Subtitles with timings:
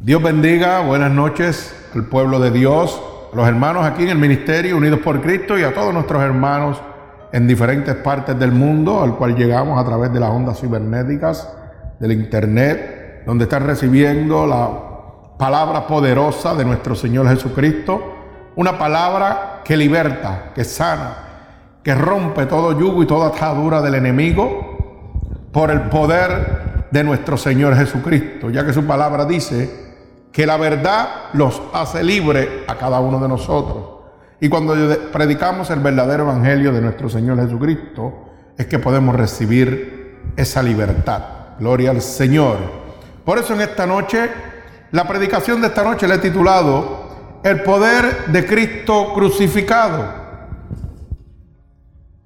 [0.00, 3.02] Dios bendiga, buenas noches al pueblo de Dios,
[3.32, 6.80] a los hermanos aquí en el Ministerio Unidos por Cristo y a todos nuestros hermanos
[7.32, 11.52] en diferentes partes del mundo, al cual llegamos a través de las ondas cibernéticas,
[11.98, 18.14] del Internet, donde están recibiendo la palabra poderosa de nuestro Señor Jesucristo,
[18.54, 25.48] una palabra que liberta, que sana, que rompe todo yugo y toda atadura del enemigo
[25.50, 29.87] por el poder de nuestro Señor Jesucristo, ya que su palabra dice
[30.38, 33.84] que la verdad los hace libre a cada uno de nosotros.
[34.40, 34.72] Y cuando
[35.10, 41.22] predicamos el verdadero evangelio de nuestro Señor Jesucristo, es que podemos recibir esa libertad.
[41.58, 42.56] Gloria al Señor.
[43.24, 44.30] Por eso en esta noche,
[44.92, 50.04] la predicación de esta noche le he titulado El poder de Cristo crucificado.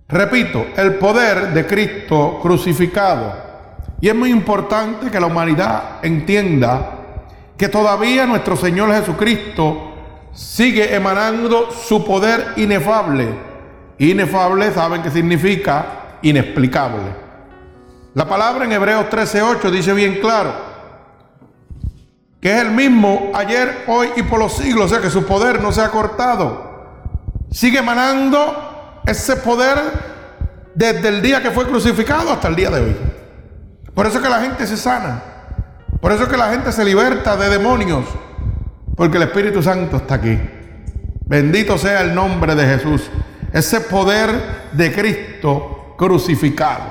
[0.06, 3.33] Repito, el poder de Cristo crucificado.
[4.03, 6.98] Y es muy importante que la humanidad entienda
[7.56, 9.92] que todavía nuestro Señor Jesucristo
[10.33, 13.28] sigue emanando su poder inefable.
[13.98, 16.19] Inefable, ¿saben qué significa?
[16.23, 17.23] Inexplicable.
[18.14, 20.73] La palabra en Hebreos 13:8 dice bien claro
[22.42, 25.62] que es el mismo ayer, hoy y por los siglos, o sea que su poder
[25.62, 26.73] no se ha cortado.
[27.53, 29.78] Sigue emanando ese poder
[30.75, 32.97] desde el día que fue crucificado hasta el día de hoy.
[33.95, 35.23] Por eso es que la gente se sana.
[36.03, 38.05] Por eso es que la gente se liberta de demonios.
[38.97, 40.36] Porque el Espíritu Santo está aquí.
[41.27, 43.08] Bendito sea el nombre de Jesús.
[43.53, 44.30] Ese poder
[44.73, 46.83] de Cristo crucificado.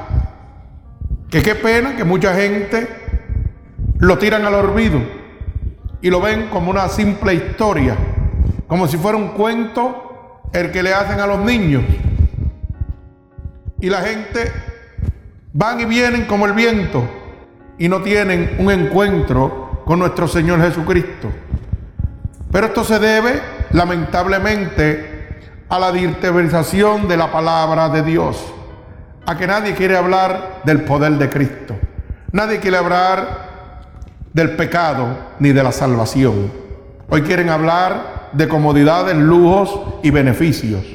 [1.30, 2.88] Que qué pena que mucha gente
[4.00, 5.02] lo tiran al olvido
[6.02, 7.98] y lo ven como una simple historia,
[8.66, 11.84] como si fuera un cuento el que le hacen a los niños.
[13.82, 14.54] Y la gente
[15.52, 17.20] van y vienen como el viento
[17.82, 21.32] y no tienen un encuentro con nuestro Señor Jesucristo.
[22.52, 28.38] Pero esto se debe, lamentablemente, a la dirtebrización de la palabra de Dios,
[29.26, 31.76] a que nadie quiere hablar del poder de Cristo,
[32.32, 33.82] nadie quiere hablar
[34.32, 36.52] del pecado ni de la salvación.
[37.10, 40.86] Hoy quieren hablar de comodidades, lujos y beneficios,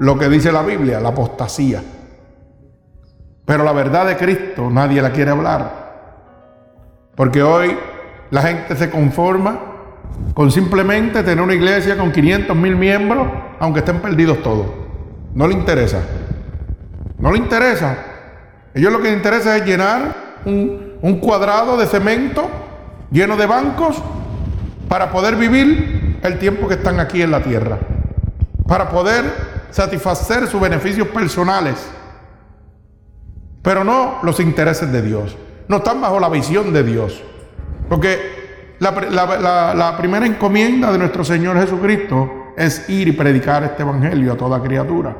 [0.00, 1.80] lo que dice la Biblia, la apostasía.
[3.44, 5.83] Pero la verdad de Cristo nadie la quiere hablar.
[7.14, 7.76] Porque hoy
[8.30, 9.60] la gente se conforma
[10.32, 13.26] con simplemente tener una iglesia con 500 mil miembros,
[13.60, 14.66] aunque estén perdidos todos.
[15.34, 16.00] No le interesa.
[17.18, 17.96] No le interesa.
[18.74, 20.14] Ellos lo que les interesa es llenar
[20.44, 22.48] un, un cuadrado de cemento
[23.10, 24.02] lleno de bancos
[24.88, 27.78] para poder vivir el tiempo que están aquí en la tierra.
[28.66, 29.24] Para poder
[29.70, 31.74] satisfacer sus beneficios personales.
[33.62, 35.36] Pero no los intereses de Dios.
[35.68, 37.22] No están bajo la visión de Dios.
[37.88, 44.36] Porque la, primera encomienda de nuestro Señor Jesucristo es ir y predicar este Evangelio a
[44.36, 45.16] toda criatura,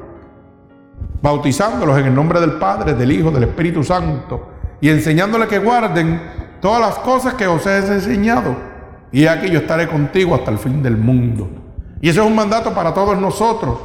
[1.20, 4.48] bautizándolos en el nombre del Padre, del Hijo, del Espíritu Santo
[4.80, 6.20] y enseñándoles que guarden
[6.60, 8.54] todas las cosas que os he enseñado.
[9.12, 11.48] Y aquí yo estaré contigo hasta el fin del mundo.
[12.00, 13.78] Y eso es un mandato para todos nosotros.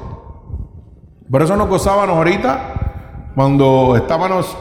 [1.30, 4.58] Por eso nos gozábamos ahorita cuando estábamos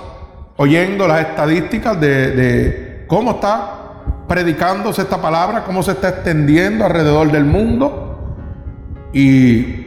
[0.58, 7.44] oyendo las estadísticas de, cómo está predicándose esta palabra, cómo se está extendiendo alrededor del
[7.44, 8.36] mundo.
[9.12, 9.86] Y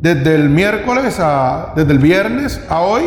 [0.00, 3.04] desde el miércoles a, desde el viernes a hoy,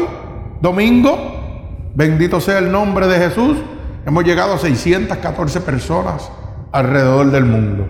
[0.61, 3.57] domingo, bendito sea el nombre de Jesús,
[4.05, 6.31] hemos llegado a 614 personas
[6.71, 7.85] alrededor del mundo.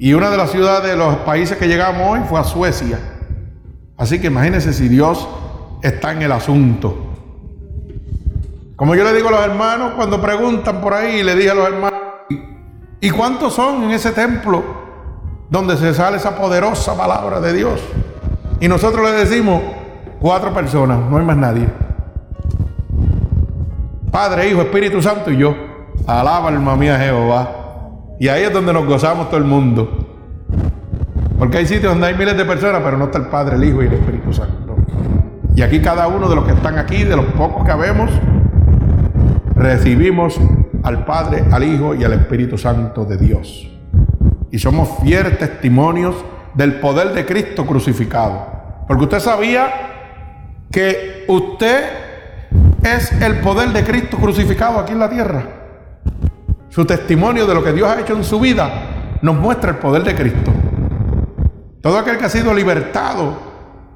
[0.00, 2.98] Y una de las ciudades de los países que llegamos hoy fue a Suecia.
[3.96, 5.28] Así que imagínense si Dios
[5.82, 6.96] está en el asunto.
[8.76, 11.66] Como yo le digo a los hermanos cuando preguntan por ahí, le dije a los
[11.66, 12.00] hermanos,
[13.00, 14.62] ¿y cuántos son en ese templo
[15.50, 17.80] donde se sale esa poderosa palabra de Dios?
[18.60, 19.62] Y nosotros le decimos,
[20.20, 21.68] cuatro personas, no hay más nadie.
[24.10, 25.54] Padre, Hijo, Espíritu Santo y yo.
[26.06, 27.50] Alaba alma mía Jehová.
[28.18, 30.06] Y ahí es donde nos gozamos todo el mundo.
[31.38, 33.82] Porque hay sitios donde hay miles de personas, pero no está el Padre, el Hijo
[33.82, 34.67] y el Espíritu Santo.
[35.58, 38.08] Y aquí cada uno de los que están aquí, de los pocos que habemos,
[39.56, 40.38] recibimos
[40.84, 43.68] al Padre, al Hijo y al Espíritu Santo de Dios.
[44.52, 46.14] Y somos fieles testimonios
[46.54, 48.46] del poder de Cristo crucificado.
[48.86, 49.68] Porque usted sabía
[50.70, 51.86] que usted
[52.84, 55.42] es el poder de Cristo crucificado aquí en la tierra.
[56.68, 60.04] Su testimonio de lo que Dios ha hecho en su vida nos muestra el poder
[60.04, 60.52] de Cristo.
[61.82, 63.36] Todo aquel que ha sido libertado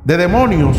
[0.04, 0.76] de demonios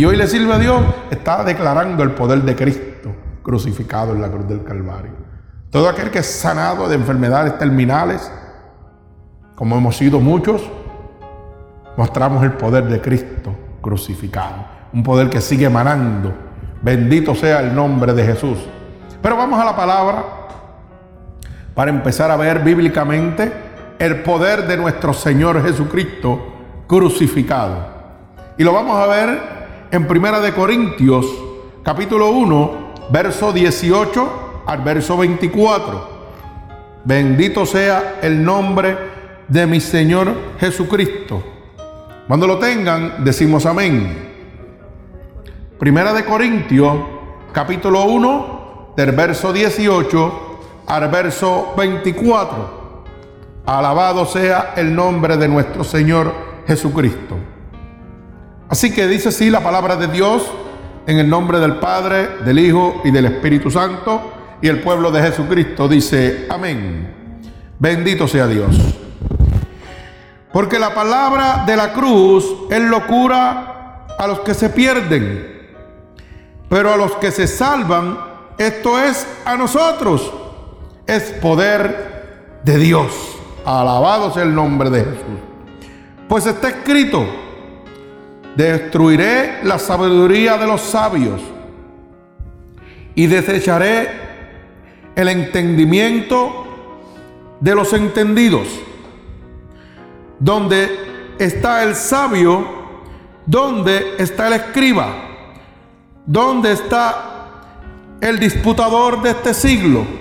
[0.00, 0.80] y hoy le sirve a Dios
[1.10, 5.12] está declarando el poder de Cristo crucificado en la cruz del Calvario.
[5.68, 8.32] Todo aquel que es sanado de enfermedades terminales,
[9.54, 10.62] como hemos sido muchos,
[11.98, 14.64] mostramos el poder de Cristo crucificado.
[14.94, 16.32] Un poder que sigue emanando.
[16.80, 18.56] Bendito sea el nombre de Jesús.
[19.20, 20.24] Pero vamos a la palabra
[21.74, 23.52] para empezar a ver bíblicamente
[23.98, 26.40] el poder de nuestro Señor Jesucristo
[26.86, 28.00] crucificado.
[28.56, 29.59] Y lo vamos a ver
[29.92, 31.26] en Primera de Corintios,
[31.82, 32.72] capítulo 1,
[33.10, 36.20] verso 18 al verso 24.
[37.04, 38.96] Bendito sea el nombre
[39.48, 41.42] de mi Señor Jesucristo.
[42.28, 44.30] Cuando lo tengan, decimos amén.
[45.78, 46.96] Primera de Corintios,
[47.52, 52.80] capítulo 1, del verso 18 al verso 24.
[53.66, 56.32] Alabado sea el nombre de nuestro Señor
[56.66, 57.36] Jesucristo.
[58.70, 60.48] Así que dice así la palabra de Dios
[61.04, 64.32] en el nombre del Padre, del Hijo y del Espíritu Santo.
[64.62, 67.12] Y el pueblo de Jesucristo dice, amén.
[67.80, 68.76] Bendito sea Dios.
[70.52, 75.68] Porque la palabra de la cruz es locura a los que se pierden,
[76.68, 78.18] pero a los que se salvan,
[78.56, 80.32] esto es a nosotros,
[81.08, 83.36] es poder de Dios.
[83.64, 85.40] Alabado sea el nombre de Jesús.
[86.28, 87.26] Pues está escrito,
[88.56, 91.40] destruiré la sabiduría de los sabios
[93.14, 94.08] y desecharé
[95.14, 96.66] el entendimiento
[97.60, 98.66] de los entendidos.
[100.38, 102.66] Donde está el sabio,
[103.46, 105.08] donde está el escriba,
[106.24, 107.26] donde está
[108.20, 110.20] el disputador de este siglo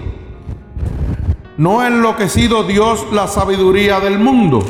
[1.60, 4.64] no ha enloquecido Dios la sabiduría del mundo.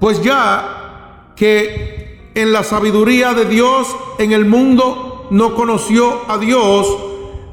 [0.00, 0.77] Pues ya
[1.38, 6.86] que en la sabiduría de Dios en el mundo no conoció a Dios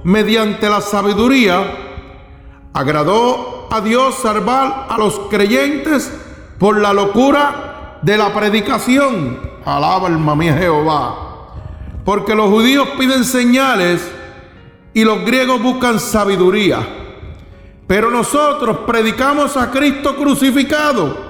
[0.04, 6.12] mediante la sabiduría, agradó a Dios salvar a los creyentes
[6.58, 9.40] por la locura de la predicación.
[9.66, 11.22] Alaba alma mía Jehová.
[12.04, 14.08] Porque los judíos piden señales
[14.94, 16.80] y los griegos buscan sabiduría.
[17.88, 21.25] Pero nosotros predicamos a Cristo crucificado.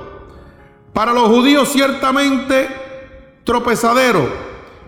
[0.96, 2.70] Para los judíos ciertamente
[3.44, 4.30] tropezadero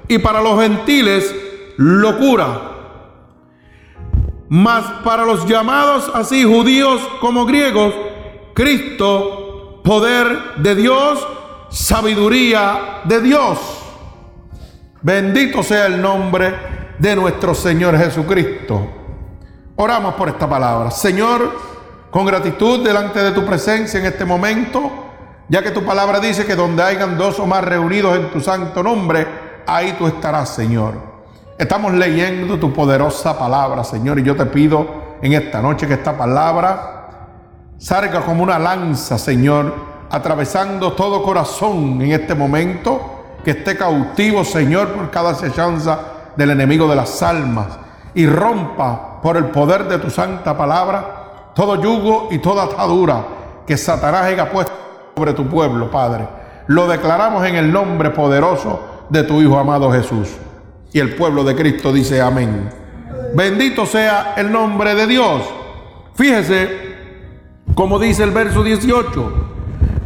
[0.07, 1.35] y para los gentiles
[1.75, 2.61] locura.
[4.47, 7.93] Mas para los llamados así judíos como griegos,
[8.53, 11.27] Cristo, poder de Dios,
[11.69, 13.59] sabiduría de Dios.
[15.01, 16.55] Bendito sea el nombre
[16.97, 18.87] de nuestro Señor Jesucristo.
[19.75, 20.89] Oramos por esta palabra.
[20.89, 21.51] Señor,
[22.09, 25.06] con gratitud delante de tu presencia en este momento,
[25.49, 28.83] ya que tu palabra dice que donde hayan dos o más reunidos en tu santo
[28.83, 29.27] nombre,
[29.65, 30.93] ahí tú estarás, Señor.
[31.57, 36.17] Estamos leyendo tu poderosa palabra, Señor, y yo te pido en esta noche que esta
[36.17, 37.27] palabra
[37.77, 39.73] salga como una lanza, Señor,
[40.09, 45.99] atravesando todo corazón en este momento, que esté cautivo, Señor, por cada acechanza
[46.35, 47.67] del enemigo de las almas
[48.13, 53.25] y rompa por el poder de tu santa palabra todo yugo y toda atadura
[53.65, 54.86] que Satanás haya puesto
[55.17, 56.27] sobre tu pueblo, Padre.
[56.67, 60.29] Lo declaramos en el nombre poderoso de tu Hijo amado Jesús.
[60.93, 62.69] Y el pueblo de Cristo dice amén.
[63.33, 65.41] Bendito sea el nombre de Dios.
[66.13, 66.87] Fíjese
[67.73, 69.33] como dice el verso 18,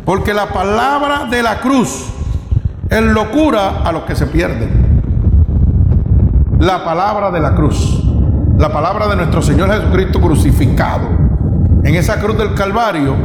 [0.06, 2.10] porque la palabra de la cruz
[2.90, 4.70] es locura a los que se pierden
[6.60, 8.04] la palabra de la cruz,
[8.58, 11.08] la palabra de nuestro Señor Jesucristo crucificado
[11.84, 13.16] en esa cruz del Calvario,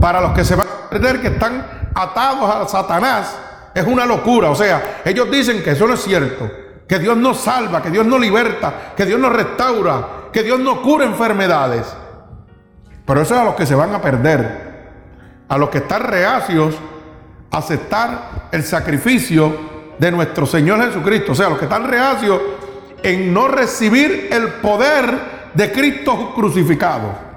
[0.00, 3.36] para los que se van a perder, que están atados a Satanás,
[3.74, 4.50] es una locura.
[4.50, 6.50] O sea, ellos dicen que eso no es cierto,
[6.88, 10.78] que Dios nos salva, que Dios nos liberta, que Dios nos restaura, que Dios nos
[10.80, 11.86] cura enfermedades.
[13.04, 14.70] Pero eso es a los que se van a perder,
[15.48, 16.74] a los que están reacios
[17.50, 21.32] a aceptar el sacrificio de nuestro Señor Jesucristo.
[21.32, 22.40] O sea, los que están reacios
[23.02, 27.29] en no recibir el poder de Cristo crucificado.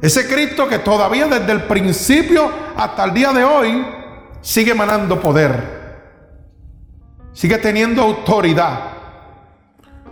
[0.00, 3.86] Ese Cristo que todavía desde el principio hasta el día de hoy
[4.40, 5.78] sigue emanando poder.
[7.32, 8.80] Sigue teniendo autoridad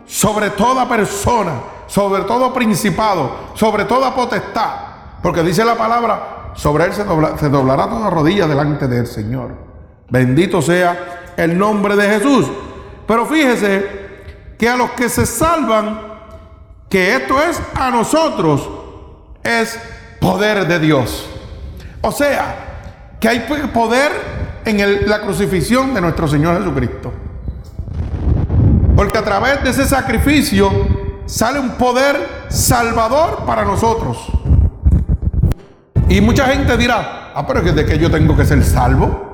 [0.05, 1.55] sobre toda persona,
[1.87, 4.71] sobre todo principado, sobre toda potestad.
[5.23, 7.05] Porque dice la palabra, sobre él se,
[7.39, 9.55] se doblará toda rodilla delante del Señor.
[10.09, 12.51] Bendito sea el nombre de Jesús.
[13.07, 14.07] Pero fíjese
[14.59, 16.01] que a los que se salvan,
[16.89, 18.69] que esto es a nosotros,
[19.47, 19.79] es
[20.21, 21.27] poder de Dios.
[22.01, 22.57] O sea,
[23.21, 24.13] que hay poder
[24.65, 27.13] en la crucifixión de nuestro Señor Jesucristo.
[28.97, 30.71] Porque a través de ese sacrificio
[31.27, 32.17] sale un poder
[32.49, 34.19] salvador para nosotros.
[36.09, 39.27] Y mucha gente dirá, ah, pero ¿de qué yo tengo que ser salvo?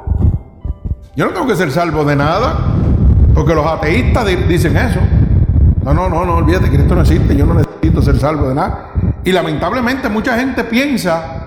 [1.14, 2.56] Yo no tengo que ser salvo de nada,
[3.34, 5.00] porque los ateístas dicen eso.
[5.84, 8.91] No, no, no, no, olvídate, Cristo no existe, yo no necesito ser salvo de nada.
[9.24, 11.42] Y lamentablemente mucha gente piensa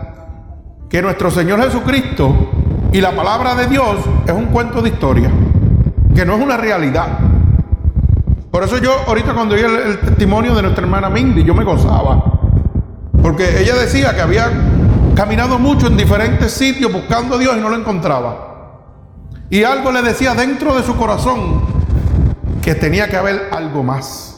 [0.89, 2.51] que nuestro Señor Jesucristo
[2.91, 5.29] y la palabra de Dios es un cuento de historia,
[6.15, 7.19] que no es una realidad.
[8.49, 12.23] Por eso yo ahorita cuando oí el, testimonio de nuestra hermana Mindy, yo me gozaba.
[13.21, 14.49] Porque ella decía que había
[15.13, 18.53] caminado mucho en diferentes sitios buscando a Dios y no lo encontraba.
[19.49, 21.61] Y algo le decía dentro de su corazón
[22.61, 24.34] que tenía que haber algo más.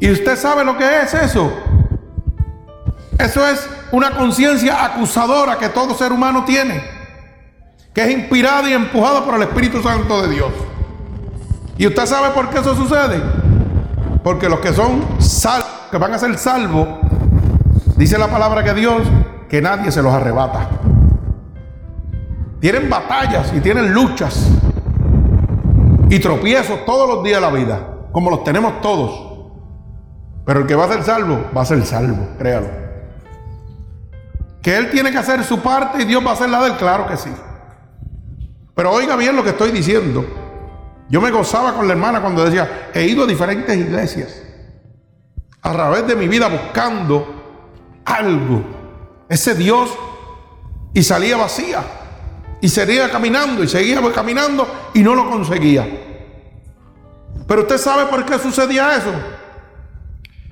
[0.00, 1.52] ¿Y usted sabe lo que es eso?
[3.18, 6.82] Eso es una conciencia acusadora que todo ser humano tiene,
[7.92, 10.52] que es inspirada y empujada por el Espíritu Santo de Dios.
[11.76, 13.22] ¿Y usted sabe por qué eso sucede?
[14.24, 16.88] Porque los que son salvos, que van a ser salvos,
[18.00, 19.02] Dice la palabra que Dios
[19.46, 20.70] que nadie se los arrebata.
[22.58, 24.48] Tienen batallas y tienen luchas
[26.08, 29.29] y tropiezos todos los días de la vida, como los tenemos todos.
[30.50, 32.66] Pero el que va a ser salvo, va a ser salvo, créalo.
[34.60, 36.76] Que él tiene que hacer su parte y Dios va a hacer la de él,
[36.76, 37.30] claro que sí.
[38.74, 40.26] Pero oiga bien lo que estoy diciendo.
[41.08, 44.42] Yo me gozaba con la hermana cuando decía, he ido a diferentes iglesias
[45.62, 48.64] a través de mi vida buscando algo,
[49.28, 49.88] ese Dios,
[50.92, 51.84] y salía vacía.
[52.60, 55.86] Y seguía caminando y seguía caminando y no lo conseguía.
[57.46, 59.12] Pero usted sabe por qué sucedía eso.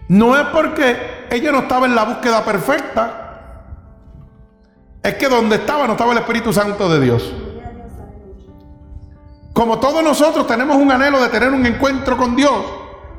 [0.09, 3.25] No es porque ella no estaba en la búsqueda perfecta.
[5.03, 7.33] Es que donde estaba no estaba el Espíritu Santo de Dios.
[9.53, 12.65] Como todos nosotros tenemos un anhelo de tener un encuentro con Dios,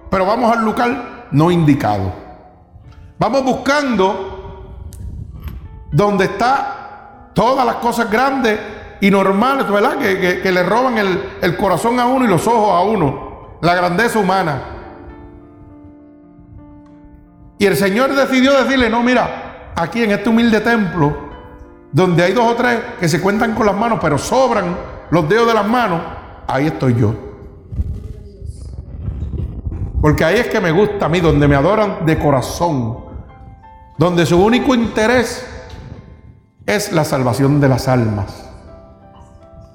[0.10, 2.12] pero vamos al lugar no indicado.
[3.18, 4.76] Vamos buscando
[5.92, 8.60] donde está todas las cosas grandes
[9.02, 9.98] y normales, ¿verdad?
[9.98, 14.20] Que, le roban el, el corazón a uno y los ojos a uno, la grandeza
[14.20, 14.79] humana.
[17.60, 21.30] Y el Señor decidió decirle, no, mira, aquí en este humilde templo,
[21.92, 24.76] donde hay dos o tres que se cuentan con las manos, pero sobran
[25.12, 26.02] los dedos de las manos,
[26.48, 27.14] ahí estoy yo.
[30.02, 33.10] Porque ahí es que me gusta a mí, donde me adoran de corazón
[34.00, 35.46] donde su único interés
[36.66, 38.50] es la salvación de las almas.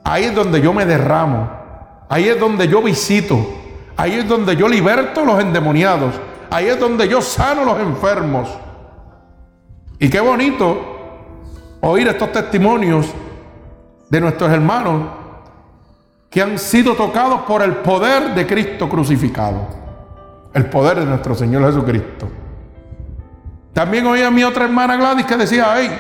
[0.03, 1.51] Ahí es donde yo me derramo,
[2.09, 3.47] ahí es donde yo visito,
[3.99, 6.15] ahí es donde yo liberto a los endemoniados,
[6.55, 8.49] ahí es donde yo sano los enfermos.
[9.99, 13.13] Y qué bonito oír estos testimonios
[14.09, 15.03] de nuestros hermanos
[16.31, 19.67] que han sido tocados por el poder de Cristo crucificado,
[20.53, 22.29] el poder de nuestro Señor Jesucristo.
[23.73, 25.91] También oía a mi otra hermana Gladys que decía, hey,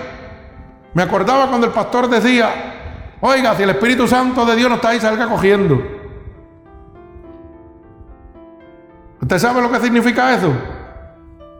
[0.94, 4.90] me acordaba cuando el pastor decía, oiga, si el Espíritu Santo de Dios no está
[4.90, 5.82] ahí, salga cogiendo.
[9.24, 10.52] ¿Usted sabe lo que significa eso?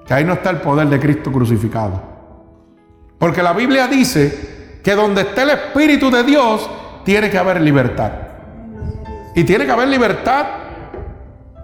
[0.07, 1.99] Que ahí no está el poder de Cristo crucificado.
[3.19, 6.69] Porque la Biblia dice que donde esté el Espíritu de Dios,
[7.07, 8.13] tiene que haber libertad.
[9.35, 10.45] Y tiene que haber libertad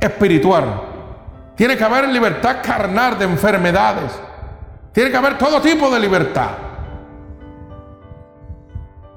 [0.01, 0.81] espiritual.
[1.55, 4.19] Tiene que haber libertad carnal de enfermedades.
[4.93, 6.53] Tiene que haber todo tipo de libertad.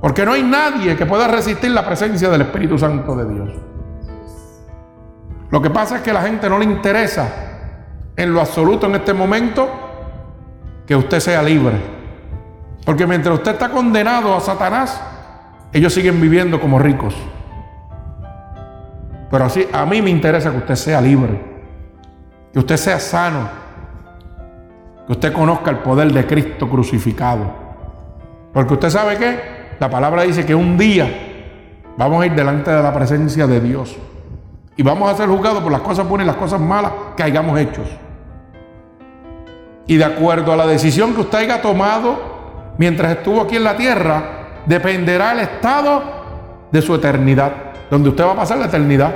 [0.01, 3.72] Porque no hay nadie que pueda resistir la presencia del Espíritu Santo de Dios.
[5.53, 7.27] Lo que pasa es que a la gente no le interesa
[8.15, 9.69] en lo absoluto en este momento
[10.87, 11.75] que usted sea libre.
[12.83, 14.99] Porque mientras usted está condenado a Satanás,
[15.71, 17.13] ellos siguen viviendo como ricos.
[19.29, 21.39] Pero así, a mí me interesa que usted sea libre,
[22.51, 23.47] que usted sea sano,
[25.05, 27.45] que usted conozca el poder de Cristo crucificado.
[28.51, 29.39] Porque usted sabe que
[29.79, 31.07] la palabra dice que un día
[31.95, 33.95] vamos a ir delante de la presencia de Dios.
[34.75, 37.59] Y vamos a ser juzgados por las cosas buenas y las cosas malas que hayamos
[37.59, 37.83] hecho.
[39.85, 43.75] Y de acuerdo a la decisión que usted haya tomado mientras estuvo aquí en la
[43.75, 44.23] tierra,
[44.65, 46.01] dependerá el estado
[46.71, 47.51] de su eternidad,
[47.91, 49.13] donde usted va a pasar la eternidad.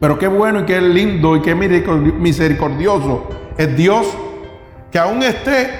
[0.00, 4.06] Pero qué bueno y qué lindo y qué misericordioso es Dios
[4.90, 5.70] que aún esté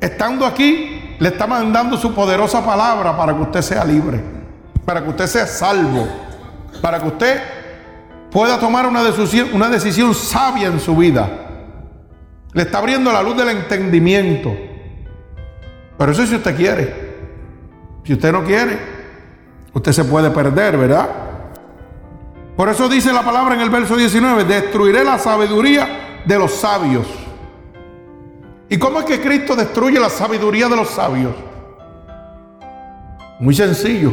[0.00, 4.20] estando aquí, le está mandando su poderosa palabra para que usted sea libre,
[4.84, 6.06] para que usted sea salvo,
[6.80, 7.42] para que usted
[8.30, 11.28] pueda tomar una decisión, sabia en su vida.
[12.52, 14.54] Le está abriendo la luz del entendimiento.
[15.96, 17.08] Pero eso si usted quiere.
[18.04, 18.78] Si usted no quiere,
[19.72, 21.08] usted se puede perder, ¿verdad?
[22.56, 27.06] Por eso dice la palabra en el verso 19, destruiré la sabiduría de los sabios.
[28.68, 31.34] ¿Y cómo es que Cristo destruye la sabiduría de los sabios?
[33.40, 34.12] Muy sencillo.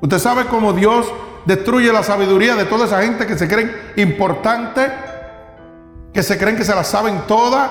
[0.00, 1.06] Usted sabe cómo Dios
[1.44, 4.90] destruye la sabiduría de toda esa gente que se creen importante,
[6.12, 7.70] que se creen que se la saben todas,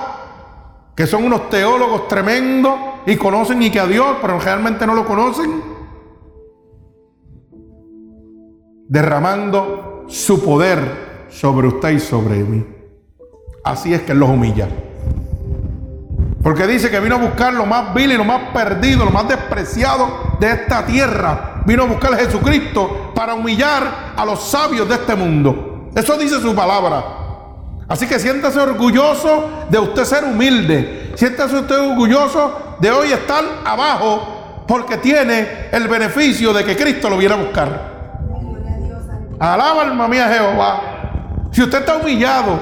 [0.94, 2.74] que son unos teólogos tremendos
[3.06, 5.62] y conocen y que a Dios, pero realmente no lo conocen.
[8.88, 12.66] Derramando su poder sobre usted y sobre mí.
[13.64, 14.68] Así es que los humilla.
[16.42, 19.28] Porque dice que vino a buscar lo más vil y lo más perdido, lo más
[19.28, 21.49] despreciado de esta tierra.
[21.66, 25.90] Vino a buscar a Jesucristo para humillar a los sabios de este mundo.
[25.94, 27.04] Eso dice su palabra.
[27.88, 31.12] Así que siéntase orgulloso de usted ser humilde.
[31.16, 37.18] Siéntase usted orgulloso de hoy estar abajo porque tiene el beneficio de que Cristo lo
[37.18, 37.90] viene a buscar.
[39.40, 40.82] Alaba alma mía Jehová.
[41.50, 42.60] Si usted está humillado,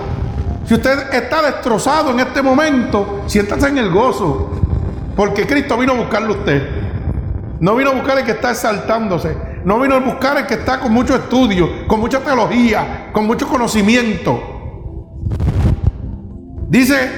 [0.64, 4.50] si usted está destrozado en este momento, siéntase en el gozo.
[5.14, 6.77] Porque Cristo vino a buscarle a usted.
[7.60, 9.36] No vino a buscar el que está exaltándose.
[9.64, 13.48] No vino a buscar el que está con mucho estudio, con mucha teología, con mucho
[13.48, 14.40] conocimiento.
[16.68, 17.10] Dice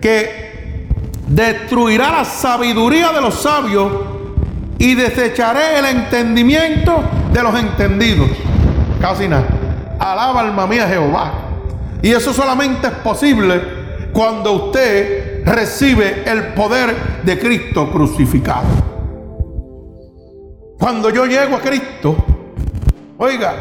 [0.00, 0.88] que
[1.26, 3.92] destruirá la sabiduría de los sabios
[4.78, 8.28] y desecharé el entendimiento de los entendidos.
[9.00, 9.46] Casi nada.
[9.98, 11.32] Alaba alma mía Jehová.
[12.02, 13.62] Y eso solamente es posible
[14.12, 18.91] cuando usted recibe el poder de Cristo crucificado.
[20.82, 22.16] Cuando yo llego a Cristo,
[23.16, 23.54] oiga,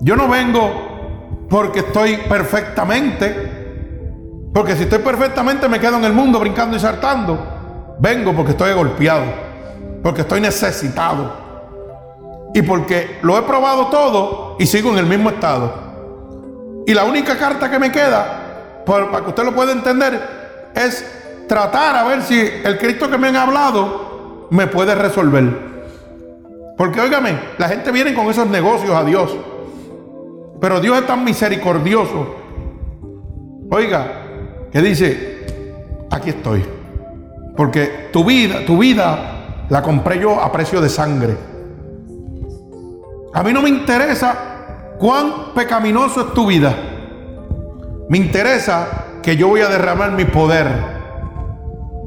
[0.00, 6.40] yo no vengo porque estoy perfectamente, porque si estoy perfectamente me quedo en el mundo
[6.40, 7.96] brincando y saltando.
[7.98, 9.26] Vengo porque estoy golpeado,
[10.02, 11.34] porque estoy necesitado
[12.54, 16.84] y porque lo he probado todo y sigo en el mismo estado.
[16.86, 21.94] Y la única carta que me queda, para que usted lo pueda entender, es tratar
[21.94, 25.73] a ver si el Cristo que me han hablado me puede resolver.
[26.76, 29.36] Porque óigame, la gente viene con esos negocios a Dios.
[30.60, 32.34] Pero Dios es tan misericordioso.
[33.70, 34.22] Oiga,
[34.72, 35.46] que dice,
[36.10, 36.64] aquí estoy.
[37.56, 41.36] Porque tu vida, tu vida la compré yo a precio de sangre.
[43.32, 46.74] A mí no me interesa cuán pecaminoso es tu vida.
[48.08, 50.66] Me interesa que yo voy a derramar mi poder.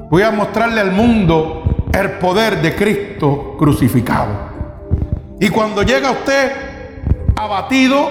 [0.10, 4.47] Voy a mostrarle al mundo el poder de Cristo crucificado.
[5.40, 6.52] Y cuando llega usted
[7.36, 8.10] abatido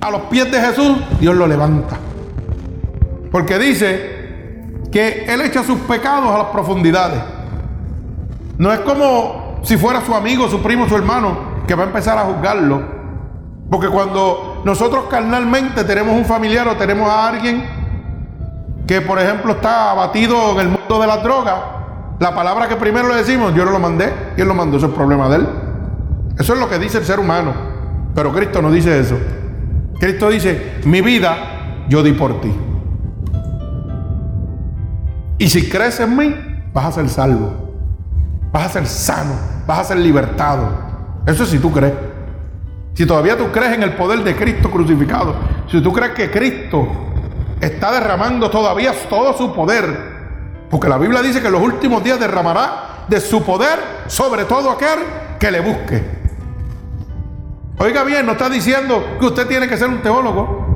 [0.00, 1.96] a los pies de Jesús, Dios lo levanta.
[3.32, 7.20] Porque dice que Él echa sus pecados a las profundidades.
[8.56, 12.16] No es como si fuera su amigo, su primo, su hermano, que va a empezar
[12.18, 12.82] a juzgarlo.
[13.70, 17.64] Porque cuando nosotros carnalmente tenemos un familiar o tenemos a alguien
[18.86, 21.56] que, por ejemplo, está abatido en el mundo de las drogas,
[22.18, 24.86] la palabra que primero le decimos, yo no lo mandé, y él lo mandó, eso
[24.86, 25.48] es problema de él.
[26.38, 27.52] Eso es lo que dice el ser humano.
[28.14, 29.18] Pero Cristo no dice eso.
[29.98, 32.52] Cristo dice, mi vida yo di por ti.
[35.38, 36.34] Y si crees en mí,
[36.72, 37.52] vas a ser salvo.
[38.52, 39.34] Vas a ser sano.
[39.66, 40.68] Vas a ser libertado.
[41.26, 41.94] Eso es si tú crees.
[42.94, 45.36] Si todavía tú crees en el poder de Cristo crucificado,
[45.70, 46.88] si tú crees que Cristo
[47.60, 50.18] está derramando todavía todo su poder,
[50.68, 54.70] porque la Biblia dice que en los últimos días derramará de su poder sobre todo
[54.70, 54.98] aquel
[55.38, 56.17] que le busque.
[57.78, 60.66] Oiga bien, no está diciendo que usted tiene que ser un teólogo,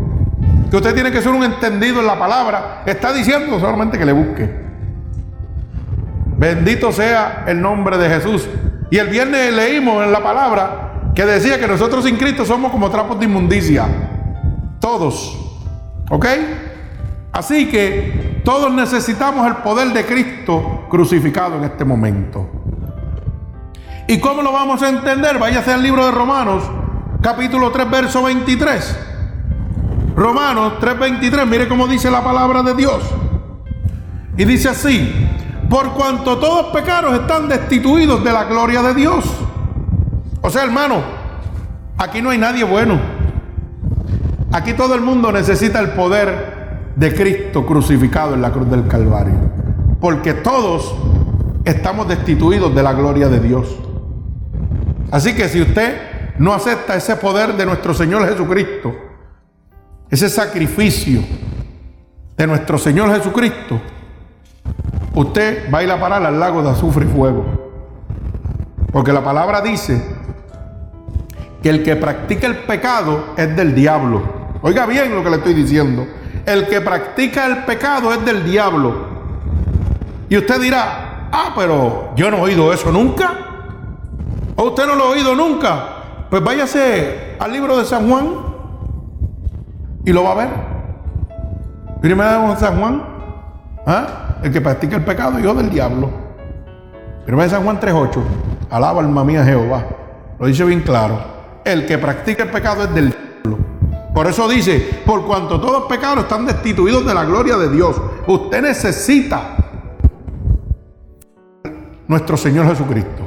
[0.71, 4.13] que usted tiene que ser un entendido en la palabra, está diciendo solamente que le
[4.13, 4.63] busque.
[6.39, 8.49] Bendito sea el nombre de Jesús.
[8.91, 12.91] Y el viernes leímos en la palabra que decía que nosotros sin Cristo somos como
[12.91, 13.87] trapos de inmundicia.
[14.81, 15.39] Todos.
[16.11, 16.27] ¿Ok?
[17.33, 22.51] Así que todos necesitamos el poder de Cristo crucificado en este momento.
[24.09, 25.39] ¿Y cómo lo vamos a entender?
[25.39, 26.65] Váyase al libro de Romanos,
[27.23, 28.99] capítulo 3, verso 23.
[30.15, 33.03] Romanos 3:23, mire cómo dice la palabra de Dios.
[34.37, 35.15] Y dice así,
[35.71, 39.25] por cuanto todos pecados están destituidos de la gloria de Dios
[40.45, 41.03] o sea, hermano,
[41.97, 42.99] aquí no hay nadie bueno.
[44.51, 49.35] Aquí todo el mundo necesita el poder de Cristo crucificado en la cruz del Calvario.
[50.01, 50.95] Porque todos
[51.65, 53.69] estamos destituidos de la gloria de Dios.
[55.13, 55.97] Así que si usted
[56.43, 58.93] no acepta ese poder de nuestro Señor Jesucristo,
[60.11, 61.21] ese sacrificio
[62.37, 63.81] de nuestro Señor Jesucristo,
[65.15, 67.45] usted va a ir a parar al lago de azufre y fuego.
[68.91, 70.05] Porque la palabra dice
[71.63, 74.23] que el que practica el pecado es del diablo.
[74.63, 76.09] Oiga bien lo que le estoy diciendo.
[76.45, 79.07] El que practica el pecado es del diablo.
[80.29, 83.33] Y usted dirá, ah, pero yo no he oído eso nunca.
[84.57, 86.02] ¿O usted no lo ha oído nunca?
[86.33, 88.25] Pues váyase al libro de San Juan
[90.03, 90.49] y lo va a ver.
[92.01, 93.03] Primero de San Juan,
[93.85, 94.39] ¿ah?
[94.43, 96.09] el que practica el pecado, hijo del diablo.
[97.27, 98.23] Primero de San Juan 3.8,
[98.71, 99.85] alaba alma mía Jehová.
[100.39, 101.19] Lo dice bien claro.
[101.67, 103.59] El que practica el pecado es del diablo.
[104.15, 108.63] Por eso dice, por cuanto todos pecados están destituidos de la gloria de Dios, usted
[108.63, 109.55] necesita
[112.09, 113.22] nuestro Señor Jesucristo.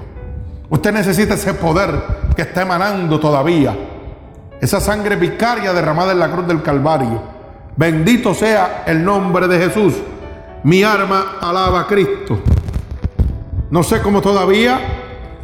[0.69, 1.91] Usted necesita ese poder
[2.36, 3.75] que está emanando todavía.
[4.60, 7.21] Esa sangre vicaria derramada en la cruz del Calvario.
[7.75, 9.93] Bendito sea el nombre de Jesús.
[10.63, 12.39] Mi arma alaba a Cristo.
[13.69, 14.80] No sé cómo todavía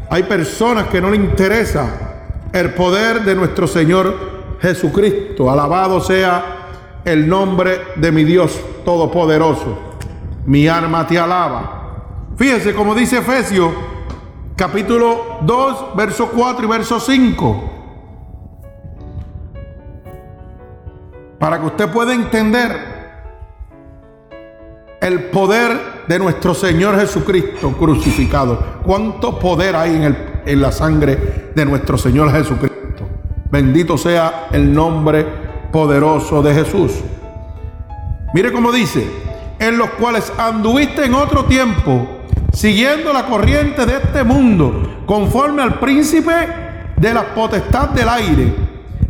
[0.10, 1.88] hay personas que no le interesa
[2.52, 5.52] el poder de nuestro Señor Jesucristo.
[5.52, 6.44] Alabado sea
[7.06, 9.78] el nombre de mi Dios Todopoderoso.
[10.46, 11.78] Mi arma te alaba.
[12.36, 13.72] Fíjese como dice Efesios
[14.62, 17.72] capítulo 2, verso 4 y verso 5.
[21.40, 22.72] Para que usted pueda entender
[25.02, 28.64] el poder de nuestro Señor Jesucristo crucificado.
[28.84, 33.10] ¿Cuánto poder hay en, el, en la sangre de nuestro Señor Jesucristo?
[33.50, 35.26] Bendito sea el nombre
[35.72, 36.92] poderoso de Jesús.
[38.36, 39.08] Mire cómo dice,
[39.58, 42.21] en los cuales anduviste en otro tiempo
[42.52, 46.32] siguiendo la corriente de este mundo, conforme al príncipe
[46.96, 48.54] de la potestad del aire,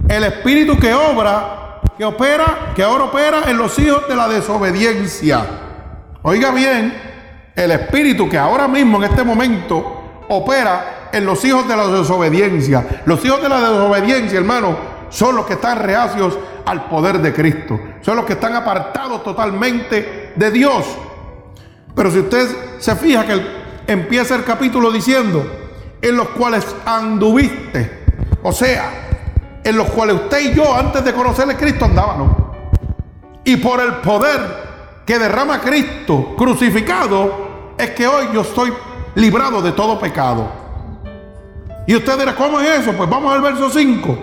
[0.07, 5.45] el espíritu que obra, que opera, que ahora opera en los hijos de la desobediencia.
[6.21, 6.93] Oiga bien,
[7.55, 13.01] el espíritu que ahora mismo en este momento opera en los hijos de la desobediencia.
[13.05, 14.77] Los hijos de la desobediencia, hermano,
[15.09, 17.79] son los que están reacios al poder de Cristo.
[18.01, 20.85] Son los que están apartados totalmente de Dios.
[21.95, 22.47] Pero si usted
[22.79, 23.41] se fija que
[23.87, 25.45] empieza el capítulo diciendo,
[26.01, 28.03] en los cuales anduviste,
[28.43, 32.31] o sea, en los cuales usted y yo antes de conocerle Cristo andábamos.
[33.43, 34.41] Y por el poder
[35.05, 38.73] que derrama Cristo crucificado, es que hoy yo estoy
[39.15, 40.47] librado de todo pecado.
[41.87, 42.93] Y usted dirá, ¿cómo es eso?
[42.93, 44.17] Pues vamos al verso 5.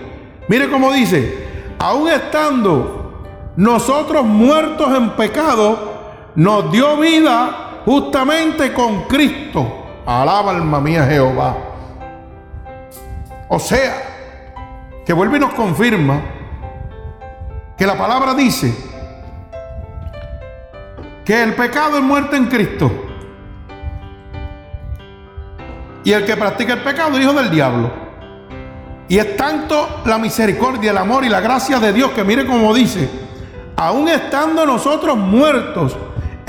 [0.47, 3.23] Mire cómo dice, aún estando
[3.55, 5.98] nosotros muertos en pecado,
[6.39, 10.03] nos dio vida justamente con Cristo.
[10.05, 11.57] Alaba alma mía Jehová.
[13.49, 14.01] O sea,
[15.05, 16.21] que vuelve y nos confirma
[17.77, 18.73] que la palabra dice
[21.25, 22.89] que el pecado es muerte en Cristo.
[26.05, 27.91] Y el que practica el pecado es hijo del diablo.
[29.09, 32.73] Y es tanto la misericordia, el amor y la gracia de Dios que mire como
[32.73, 33.09] dice,
[33.75, 35.97] aún estando nosotros muertos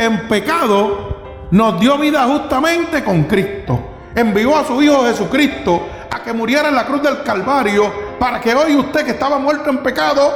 [0.00, 3.78] en pecado, nos dio vida justamente con Cristo.
[4.14, 8.54] Envió a su Hijo Jesucristo a que muriera en la cruz del Calvario para que
[8.54, 10.32] hoy usted que estaba muerto en pecado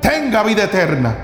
[0.00, 1.14] tenga vida eterna.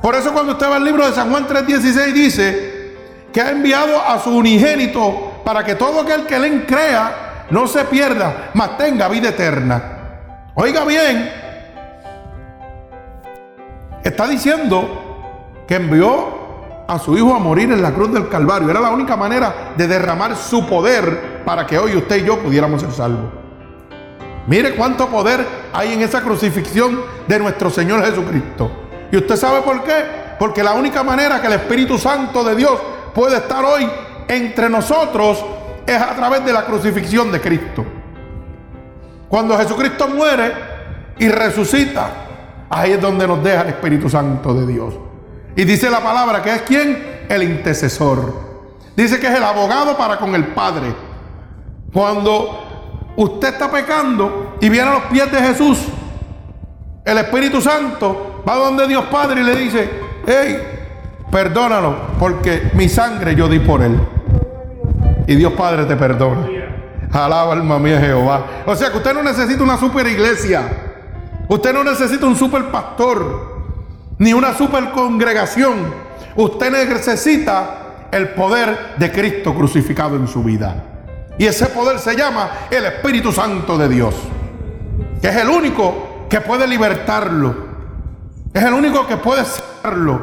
[0.00, 2.94] Por eso cuando usted va al libro de San Juan 3:16 dice
[3.32, 7.84] que ha enviado a su unigénito para que todo aquel que le crea no se
[7.86, 9.82] pierda, mas tenga vida eterna.
[10.54, 11.32] Oiga bien,
[14.04, 16.43] está diciendo que envió
[16.86, 18.70] a su hijo a morir en la cruz del Calvario.
[18.70, 22.80] Era la única manera de derramar su poder para que hoy usted y yo pudiéramos
[22.80, 23.32] ser salvos.
[24.46, 28.70] Mire cuánto poder hay en esa crucifixión de nuestro Señor Jesucristo.
[29.10, 30.04] ¿Y usted sabe por qué?
[30.38, 32.78] Porque la única manera que el Espíritu Santo de Dios
[33.14, 33.88] puede estar hoy
[34.28, 35.44] entre nosotros
[35.86, 37.84] es a través de la crucifixión de Cristo.
[39.28, 40.52] Cuando Jesucristo muere
[41.18, 42.10] y resucita,
[42.68, 44.94] ahí es donde nos deja el Espíritu Santo de Dios.
[45.56, 47.26] Y dice la palabra que es quien?
[47.28, 48.34] El intercesor.
[48.96, 50.94] Dice que es el abogado para con el Padre.
[51.92, 55.78] Cuando usted está pecando y viene a los pies de Jesús,
[57.04, 59.90] el Espíritu Santo va donde Dios Padre y le dice,
[60.26, 60.58] hey,
[61.30, 63.98] perdónalo, porque mi sangre yo di por él.
[65.26, 66.48] Y Dios Padre te perdona.
[67.12, 68.64] Alaba alma mía Jehová.
[68.66, 70.62] O sea que usted no necesita una super iglesia.
[71.48, 73.53] Usted no necesita un super pastor
[74.24, 75.92] ni una super congregación.
[76.34, 80.82] Usted necesita el poder de Cristo crucificado en su vida.
[81.36, 84.14] Y ese poder se llama el Espíritu Santo de Dios,
[85.20, 87.54] que es el único que puede libertarlo.
[88.54, 90.22] Es el único que puede salvarlo.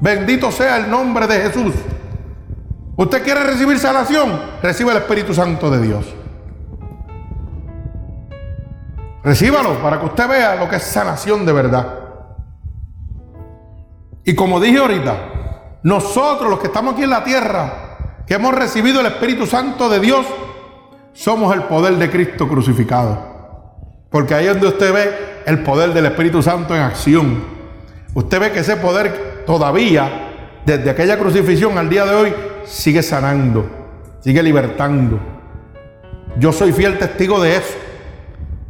[0.00, 1.74] Bendito sea el nombre de Jesús.
[2.96, 4.40] ¿Usted quiere recibir sanación?
[4.60, 6.04] Recibe el Espíritu Santo de Dios.
[9.22, 11.99] Recíbalo para que usted vea lo que es sanación de verdad.
[14.30, 15.16] Y como dije ahorita,
[15.82, 19.98] nosotros los que estamos aquí en la tierra, que hemos recibido el Espíritu Santo de
[19.98, 20.24] Dios,
[21.12, 23.18] somos el poder de Cristo crucificado.
[24.08, 25.10] Porque ahí es donde usted ve
[25.46, 27.42] el poder del Espíritu Santo en acción.
[28.14, 32.34] Usted ve que ese poder todavía, desde aquella crucifixión al día de hoy,
[32.66, 33.68] sigue sanando,
[34.20, 35.18] sigue libertando.
[36.38, 37.74] Yo soy fiel testigo de eso.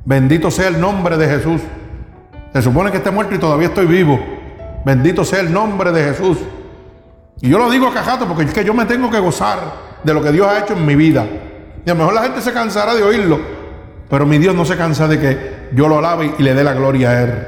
[0.07, 1.61] Bendito sea el nombre de Jesús.
[2.51, 4.40] Se supone que esté muerto y todavía estoy vivo.
[4.85, 6.39] Bendito sea el nombre de Jesús.
[7.41, 9.59] Y yo lo digo a cajato porque es que yo me tengo que gozar
[10.03, 11.27] de lo que Dios ha hecho en mi vida.
[11.85, 13.39] Y a lo mejor la gente se cansará de oírlo,
[14.09, 16.75] pero mi Dios no se cansa de que yo lo alabe y le dé la
[16.75, 17.47] gloria a Él.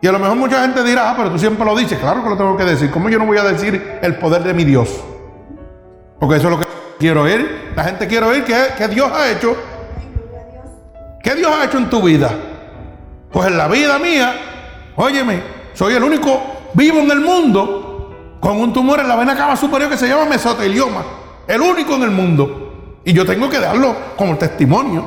[0.00, 1.98] Y a lo mejor mucha gente dirá, ah, pero tú siempre lo dices.
[1.98, 2.90] Claro que lo tengo que decir.
[2.90, 5.02] ¿Cómo yo no voy a decir el poder de mi Dios?
[6.20, 6.66] Porque eso es lo que
[6.98, 7.72] quiero oír.
[7.74, 9.56] La gente quiere oír que, Dios ha hecho.
[11.22, 12.30] ¿Qué Dios ha hecho en tu vida?
[13.32, 14.34] Pues en la vida mía,
[14.98, 16.40] óyeme, soy el único
[16.74, 20.26] vivo en el mundo con un tumor en la vena cava superior que se llama
[20.26, 21.02] mesotelioma.
[21.46, 23.00] El único en el mundo.
[23.04, 25.04] Y yo tengo que darlo como testimonio.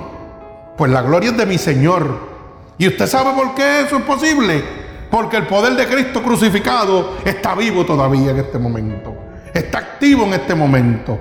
[0.78, 2.32] Pues la gloria es de mi Señor.
[2.78, 4.64] ¿Y usted sabe por qué eso es posible?
[5.12, 9.14] Porque el poder de Cristo crucificado está vivo todavía en este momento.
[9.54, 11.20] Está activo en este momento.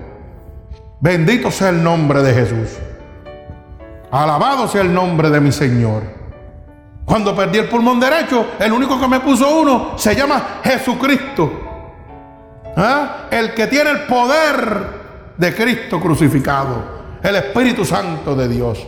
[1.01, 2.79] Bendito sea el nombre de Jesús.
[4.11, 6.20] Alabado sea el nombre de mi Señor.
[7.11, 11.51] Cuando perdí el pulmón derecho, el único que me puso uno se llama Jesucristo.
[12.77, 13.27] ¿Ah?
[13.29, 17.19] El que tiene el poder de Cristo crucificado.
[17.21, 18.87] El Espíritu Santo de Dios.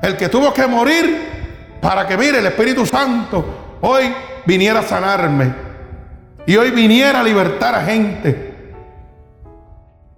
[0.00, 4.04] El que tuvo que morir para que mire el Espíritu Santo hoy
[4.46, 5.52] viniera a sanarme
[6.46, 8.72] y hoy viniera a libertar a gente.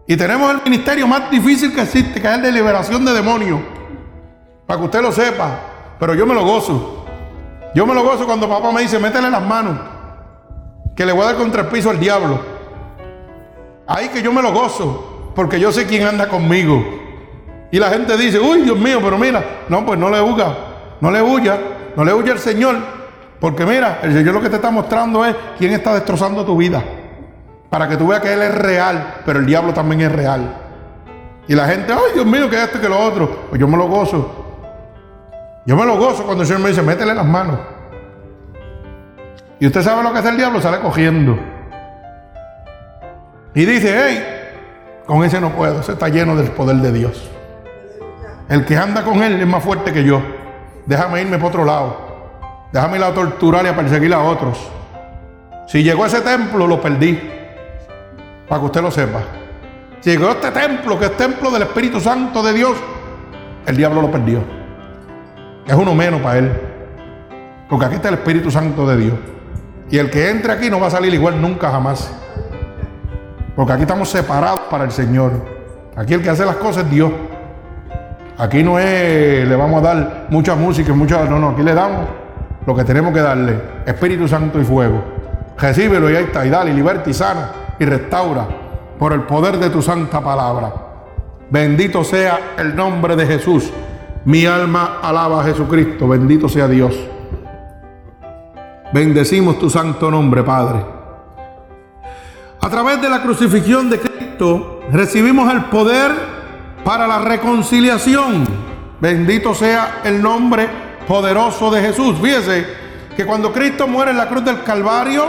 [0.07, 3.61] Y tenemos el ministerio más difícil que existe, que es el de liberación de demonios.
[4.67, 5.59] Para que usted lo sepa.
[5.99, 7.06] Pero yo me lo gozo.
[7.77, 9.79] Yo me lo gozo cuando papá me dice, métele las manos.
[10.97, 12.41] Que le voy a dar contra el piso al diablo.
[13.87, 15.33] Ahí que yo me lo gozo.
[15.35, 16.83] Porque yo sé quién anda conmigo.
[17.71, 19.45] Y la gente dice, uy, Dios mío, pero mira.
[19.69, 20.57] No, pues no le juzga.
[21.03, 21.59] No le huya,
[21.95, 22.77] no le huya al Señor.
[23.39, 26.83] Porque mira, el Señor lo que te está mostrando es quién está destrozando tu vida.
[27.69, 30.63] Para que tú veas que Él es real, pero el diablo también es real.
[31.47, 33.49] Y la gente, ay Dios mío, que esto y que lo otro.
[33.51, 34.46] Pues yo me lo gozo.
[35.67, 37.59] Yo me lo gozo cuando el Señor me dice, métele las manos.
[39.59, 41.39] Y usted sabe lo que es el diablo, sale cogiendo.
[43.55, 44.25] Y dice, hey,
[45.07, 47.31] con ese no puedo, ese está lleno del poder de Dios.
[48.49, 50.23] El que anda con él es más fuerte que yo
[50.87, 52.07] déjame irme para otro lado.
[52.73, 54.59] Déjame ir a torturar y a perseguir a otros.
[55.67, 57.21] Si llegó a ese templo, lo perdí.
[58.49, 59.21] Para que usted lo sepa.
[60.01, 62.77] Si llegó a este templo, que es templo del Espíritu Santo de Dios,
[63.67, 64.56] el diablo lo perdió.
[65.67, 66.53] Es uno menos para él.
[67.69, 69.15] Porque aquí está el Espíritu Santo de Dios.
[69.91, 72.11] Y el que entre aquí no va a salir igual nunca jamás.
[73.55, 75.33] Porque aquí estamos separados para el Señor.
[75.97, 77.11] Aquí el que hace las cosas es Dios.
[78.39, 81.25] Aquí no es, le vamos a dar mucha música, mucha.
[81.25, 82.07] No, no, aquí le damos
[82.67, 85.03] lo que tenemos que darle: Espíritu Santo y fuego.
[85.59, 88.47] Recíbelo y ahí está, y dale, y liberta y sana y restaura
[88.99, 90.73] por el poder de tu santa palabra.
[91.51, 93.73] Bendito sea el nombre de Jesús.
[94.27, 96.09] Mi alma alaba a Jesucristo.
[96.09, 96.97] Bendito sea Dios.
[98.93, 100.85] Bendecimos tu santo nombre, Padre.
[102.61, 106.11] A través de la crucifixión de Cristo recibimos el poder
[106.85, 108.45] para la reconciliación.
[109.01, 110.69] Bendito sea el nombre
[111.07, 112.17] poderoso de Jesús.
[112.21, 112.67] Fíjese
[113.17, 115.25] que cuando Cristo muere en la cruz del Calvario,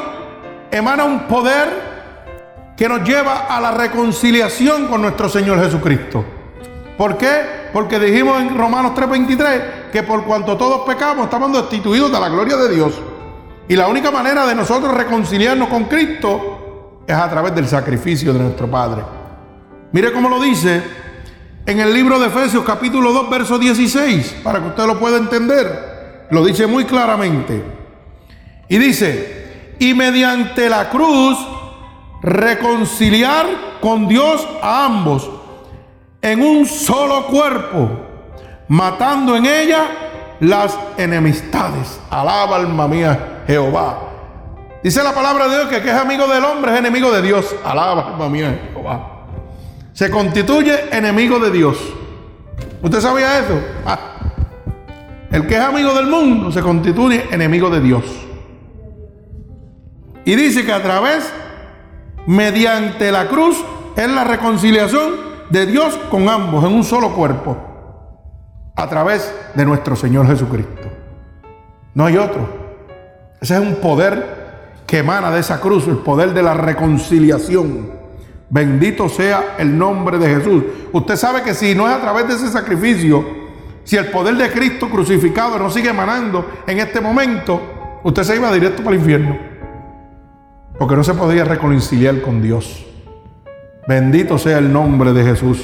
[0.71, 6.25] emana un poder que nos lleva a la reconciliación con nuestro Señor Jesucristo.
[6.97, 7.66] ¿Por qué?
[7.77, 12.57] Porque dijimos en Romanos 3:23 que por cuanto todos pecamos estamos destituidos de la gloria
[12.57, 12.91] de Dios.
[13.67, 18.39] Y la única manera de nosotros reconciliarnos con Cristo es a través del sacrificio de
[18.39, 19.03] nuestro Padre.
[19.91, 20.81] Mire cómo lo dice
[21.67, 26.25] en el libro de Efesios capítulo 2, verso 16, para que usted lo pueda entender.
[26.31, 27.63] Lo dice muy claramente.
[28.69, 31.37] Y dice, y mediante la cruz
[32.23, 33.45] reconciliar
[33.81, 35.36] con Dios a ambos
[36.31, 37.89] en un solo cuerpo,
[38.67, 39.85] matando en ella
[40.39, 41.99] las enemistades.
[42.09, 43.99] Alaba alma mía Jehová.
[44.83, 47.21] Dice la palabra de Dios que el que es amigo del hombre es enemigo de
[47.21, 47.55] Dios.
[47.63, 49.17] Alaba alma mía Jehová
[49.97, 51.75] se constituye enemigo de Dios.
[52.83, 53.59] ¿Usted sabía eso?
[53.83, 53.97] Ah.
[55.31, 58.03] El que es amigo del mundo se constituye enemigo de Dios.
[60.23, 61.33] Y dice que a través,
[62.27, 63.57] mediante la cruz,
[63.95, 67.57] es la reconciliación de Dios con ambos en un solo cuerpo.
[68.75, 70.87] a través de nuestro Señor Jesucristo.
[71.95, 72.47] No hay otro.
[73.41, 74.37] Ese es un poder
[74.85, 77.91] que emana de esa cruz, el poder de la reconciliación.
[78.49, 80.63] Bendito sea el nombre de Jesús.
[80.93, 83.25] Usted sabe que si no es a través de ese sacrificio,
[83.83, 88.53] si el poder de Cristo crucificado no sigue emanando en este momento, usted se iba
[88.53, 89.37] directo para el infierno.
[90.77, 92.86] Porque no se podía reconciliar con Dios.
[93.87, 95.59] Bendito sea el nombre de Jesús.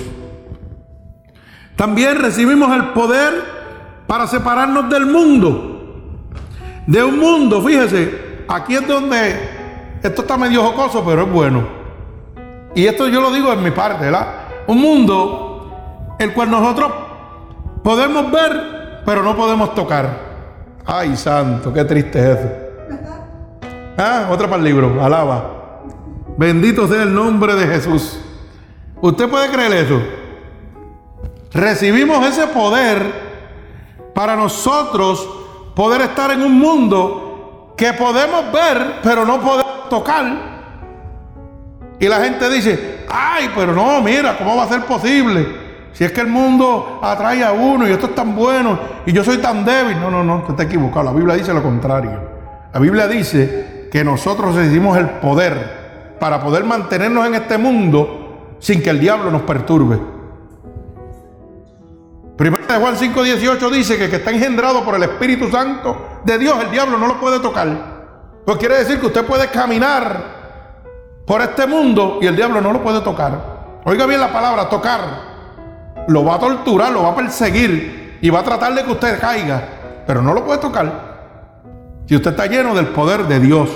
[1.75, 3.33] También recibimos el poder
[4.07, 6.21] para separarnos del mundo.
[6.88, 9.36] De un mundo, fíjese, aquí es donde
[10.01, 11.63] esto está medio jocoso, pero es bueno.
[12.75, 14.27] Y esto yo lo digo en mi parte, ¿verdad?
[14.67, 16.91] Un mundo el cual nosotros
[17.83, 20.33] podemos ver, pero no podemos tocar.
[20.86, 22.49] Ay, santo, qué triste es eso.
[23.97, 25.62] Ah, otra para el libro, alaba.
[26.38, 28.19] Bendito sea el nombre de Jesús.
[29.02, 30.02] ¿Usted puede creer eso?
[31.54, 33.02] Recibimos ese poder
[34.15, 35.28] para nosotros
[35.76, 40.54] poder estar en un mundo que podemos ver, pero no podemos tocar.
[42.00, 45.63] Y la gente dice, ay, pero no, mira, ¿cómo va a ser posible?
[45.93, 49.24] Si es que el mundo atrae a uno y esto es tan bueno y yo
[49.24, 50.00] soy tan débil.
[50.00, 51.06] No, no, no, usted está equivocado.
[51.06, 52.19] La Biblia dice lo contrario.
[52.74, 55.83] La Biblia dice que nosotros recibimos el poder
[56.19, 59.99] para poder mantenernos en este mundo sin que el diablo nos perturbe.
[62.38, 66.56] Primera de Juan 5:18 dice que que está engendrado por el Espíritu Santo de Dios,
[66.63, 67.67] el diablo no lo puede tocar.
[68.45, 70.43] Pues quiere decir que usted puede caminar
[71.26, 73.82] por este mundo y el diablo no lo puede tocar.
[73.86, 75.02] Oiga bien la palabra, tocar.
[76.08, 79.19] Lo va a torturar, lo va a perseguir y va a tratar de que usted
[79.19, 81.13] caiga, pero no lo puede tocar.
[82.06, 83.69] Si usted está lleno del poder de Dios,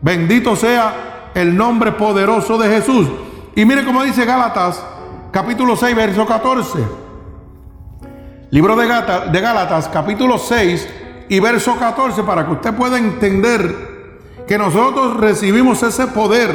[0.00, 3.08] bendito sea el nombre poderoso de Jesús.
[3.54, 4.84] Y mire cómo dice Gálatas,
[5.32, 6.78] capítulo 6, verso 14.
[8.50, 10.88] Libro de, de Gálatas, capítulo 6
[11.28, 13.88] y verso 14, para que usted pueda entender
[14.46, 16.50] que nosotros recibimos ese poder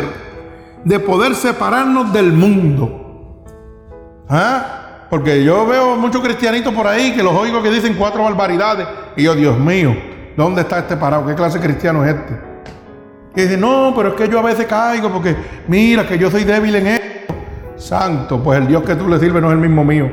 [0.83, 3.43] de poder separarnos del mundo.
[4.27, 5.07] ¿Ah?
[5.09, 8.87] Porque yo veo muchos cristianitos por ahí que los oigo que dicen cuatro barbaridades.
[9.15, 9.95] Y yo, Dios mío,
[10.35, 11.27] ¿dónde está este parado?
[11.27, 12.52] ¿Qué clase de cristiano es este?
[13.35, 15.35] Y dice, no, pero es que yo a veces caigo porque
[15.67, 17.33] mira que yo soy débil en esto.
[17.77, 20.09] Santo, pues el Dios que tú le sirves no es el mismo mío.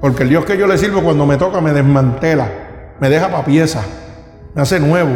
[0.00, 2.48] Porque el Dios que yo le sirvo cuando me toca me desmantela,
[3.00, 3.82] me deja para pieza,
[4.54, 5.10] me hace nuevo.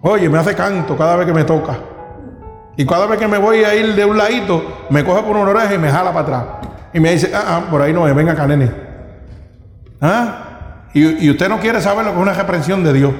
[0.00, 1.76] Oye, me hace canto cada vez que me toca.
[2.76, 5.50] Y cada vez que me voy a ir de un ladito, me coge por una
[5.50, 6.44] oreja y me jala para atrás.
[6.94, 8.70] Y me dice, ah, ah por ahí no es, venga acá, nene.
[10.00, 10.84] ¿Ah?
[10.94, 13.12] Y, y usted no quiere saber lo que es una reprensión de Dios.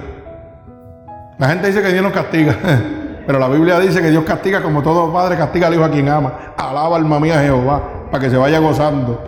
[1.38, 2.56] La gente dice que Dios nos castiga,
[3.26, 6.08] pero la Biblia dice que Dios castiga como todo padre castiga al hijo a quien
[6.08, 6.32] ama.
[6.56, 9.22] Alaba alma mía Jehová para que se vaya gozando.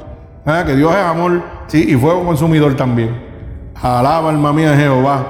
[0.45, 3.17] Ah, que Dios es amor, sí, y fuego consumidor también.
[3.81, 5.25] Alaba alma mía Jehová.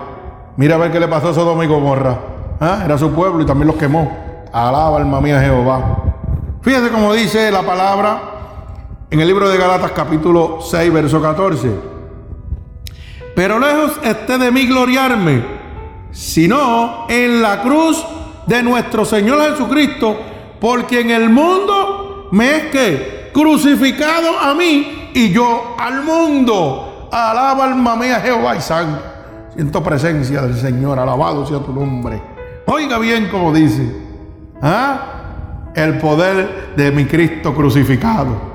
[0.57, 2.17] Mira a ver qué le pasó a Sodoma y Gomorra.
[2.59, 4.11] Ah, era su pueblo y también los quemó.
[4.51, 5.99] Alaba alma mía Jehová.
[6.63, 8.21] Fíjese cómo dice la palabra
[9.11, 11.71] en el libro de Galatas capítulo 6, verso 14.
[13.37, 15.60] Pero lejos esté de mí gloriarme
[16.13, 18.05] sino en la cruz
[18.47, 20.19] de nuestro Señor Jesucristo,
[20.61, 27.09] porque en el mundo me es que crucificado a mí y yo al mundo.
[27.13, 29.01] Alaba alma mía Jehová y sangre.
[29.55, 32.23] Siento presencia del Señor, alabado sea tu nombre.
[32.67, 33.91] Oiga bien como dice,
[34.63, 35.71] ¿ah?
[35.75, 38.51] el poder de mi Cristo crucificado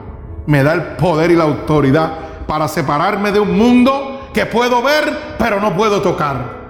[0.45, 2.13] me da el poder y la autoridad
[2.47, 6.64] para separarme de un mundo que puedo ver pero no puedo tocar.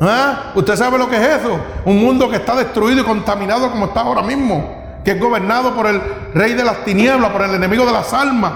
[0.00, 0.52] ¿Ah?
[0.54, 1.58] ¿Usted sabe lo que es eso?
[1.84, 5.86] Un mundo que está destruido y contaminado como está ahora mismo, que es gobernado por
[5.86, 6.00] el
[6.34, 8.52] rey de las tinieblas, por el enemigo de las almas.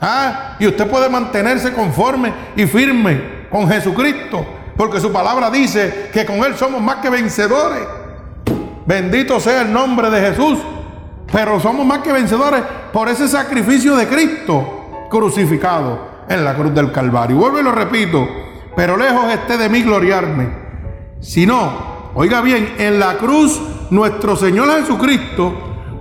[0.00, 0.56] ¿Ah?
[0.58, 4.44] Y usted puede mantenerse conforme y firme con Jesucristo,
[4.76, 7.86] porque su palabra dice que con Él somos más que vencedores.
[8.86, 10.58] Bendito sea el nombre de Jesús.
[11.32, 16.92] Pero somos más que vencedores por ese sacrificio de Cristo crucificado en la cruz del
[16.92, 17.36] Calvario.
[17.36, 18.28] Vuelvo y lo repito,
[18.76, 20.63] pero lejos esté de mí gloriarme
[21.24, 21.72] sino,
[22.14, 23.60] oiga bien, en la cruz
[23.90, 25.54] nuestro Señor Jesucristo,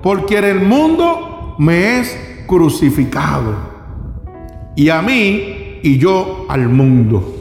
[0.04, 3.56] porque en el mundo me es crucificado.
[4.76, 7.36] Y a mí y yo al mundo.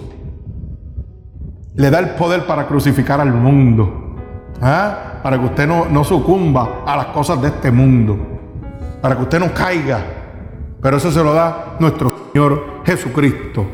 [1.75, 4.17] Le da el poder para crucificar al mundo.
[4.61, 5.21] ¿ah?
[5.23, 8.17] Para que usted no, no sucumba a las cosas de este mundo.
[9.01, 10.01] Para que usted no caiga.
[10.81, 13.67] Pero eso se lo da nuestro Señor Jesucristo.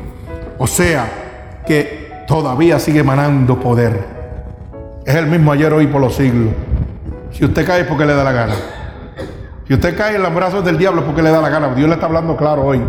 [0.57, 4.05] O sea, que todavía sigue emanando poder.
[5.03, 6.53] Es el mismo ayer, hoy, por los siglos.
[7.31, 8.53] Si usted cae es porque le da la gana.
[9.67, 11.73] Si usted cae en los brazos del diablo es porque le da la gana.
[11.73, 12.81] Dios le está hablando claro hoy.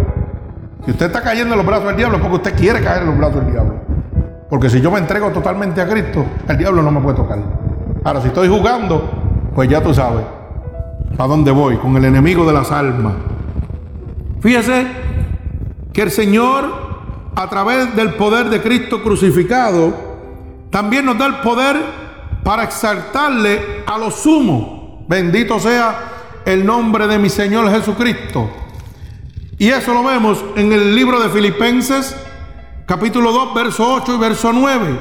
[0.85, 3.09] Si usted está cayendo en los brazos del diablo es porque usted quiere caer en
[3.09, 3.75] los brazos del diablo.
[4.51, 7.39] Porque si yo me entrego totalmente a Cristo, el diablo no me puede tocar.
[8.05, 9.09] Ahora, si estoy jugando,
[9.55, 10.25] pues ya tú sabes
[11.17, 13.15] a dónde voy, con el enemigo de las almas.
[14.41, 14.87] Fíjese
[15.93, 16.90] que el Señor,
[17.43, 19.95] a través del poder de Cristo crucificado,
[20.69, 21.77] también nos da el poder
[22.45, 25.07] para exaltarle a lo sumo.
[25.09, 28.51] Bendito sea el nombre de mi Señor Jesucristo.
[29.59, 32.15] Y eso lo vemos en el libro de Filipenses,
[32.85, 35.01] capítulo 2, verso 8 y verso 9.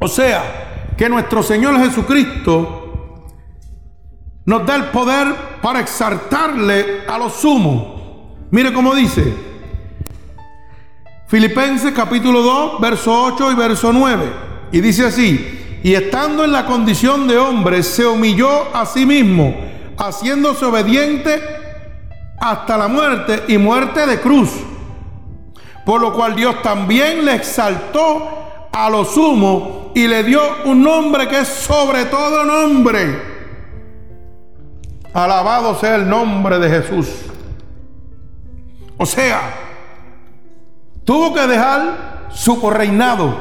[0.00, 3.24] O sea, que nuestro Señor Jesucristo
[4.44, 8.36] nos da el poder para exaltarle a lo sumo.
[8.50, 9.47] Mire cómo dice.
[11.28, 14.32] Filipenses capítulo 2, verso 8 y verso 9.
[14.72, 19.54] Y dice así, y estando en la condición de hombre, se humilló a sí mismo,
[19.96, 21.40] haciéndose obediente
[22.40, 24.50] hasta la muerte y muerte de cruz
[25.88, 31.26] por lo cual Dios también le exaltó a lo sumo y le dio un nombre
[31.26, 33.22] que es sobre todo nombre.
[35.14, 37.08] Alabado sea el nombre de Jesús.
[38.98, 39.67] O sea,
[41.08, 43.34] tuvo que dejar su reinado,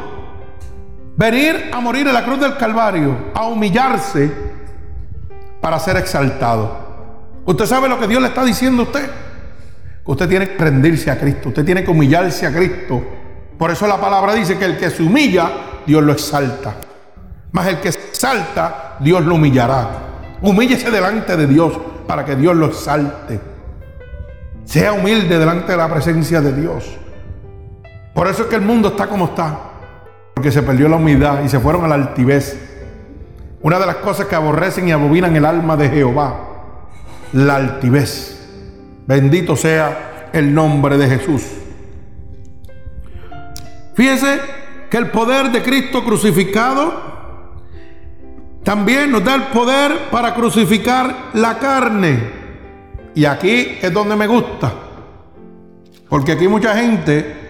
[1.18, 4.32] venir a morir en la cruz del Calvario, a humillarse
[5.60, 7.42] para ser exaltado.
[7.44, 9.10] ¿Usted sabe lo que Dios le está diciendo a usted?
[10.06, 13.04] Usted tiene que rendirse a Cristo, usted tiene que humillarse a Cristo.
[13.58, 15.52] Por eso la palabra dice que el que se humilla,
[15.86, 16.74] Dios lo exalta.
[17.52, 19.90] Mas el que se exalta, Dios lo humillará.
[20.42, 23.42] Humíllese delante de Dios para que Dios lo exalte.
[24.64, 26.98] Sea humilde delante de la presencia de Dios.
[28.18, 29.60] Por eso es que el mundo está como está.
[30.34, 32.58] Porque se perdió la humildad y se fueron a la altivez.
[33.62, 36.48] Una de las cosas que aborrecen y abominan el alma de Jehová,
[37.34, 38.36] la altivez.
[39.06, 41.44] Bendito sea el nombre de Jesús.
[43.94, 44.40] Fíjese
[44.90, 47.62] que el poder de Cristo crucificado
[48.64, 52.32] también nos da el poder para crucificar la carne.
[53.14, 54.74] Y aquí es donde me gusta.
[56.10, 57.46] Porque aquí mucha gente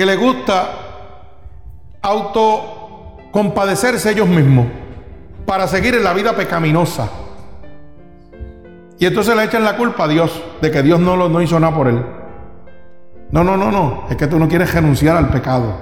[0.00, 0.70] que le gusta
[2.00, 4.66] autocompadecerse ellos mismos
[5.44, 7.10] para seguir en la vida pecaminosa.
[8.98, 11.76] Y entonces le echan la culpa a Dios de que Dios no, lo, hizo nada
[11.76, 12.02] por él.
[13.30, 14.04] No, no, no, no.
[14.08, 15.76] Es que tú no quieres renunciar al pecado.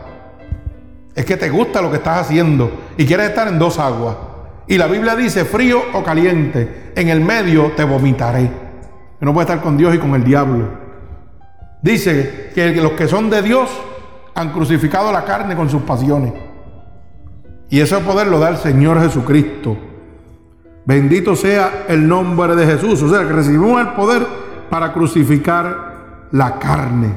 [1.15, 4.17] Es que te gusta lo que estás haciendo y quieres estar en dos aguas.
[4.67, 6.91] Y la Biblia dice frío o caliente.
[6.97, 8.51] En el medio te vomitaré.
[9.21, 10.71] No puedes estar con Dios y con el diablo.
[11.83, 13.71] Dice que los que son de Dios
[14.39, 16.33] han crucificado la carne con sus pasiones.
[17.69, 19.77] Y ese poder lo da el Señor Jesucristo.
[20.87, 23.03] Bendito sea el nombre de Jesús.
[23.03, 24.25] O sea, que recibimos el poder
[24.71, 27.13] para crucificar la carne.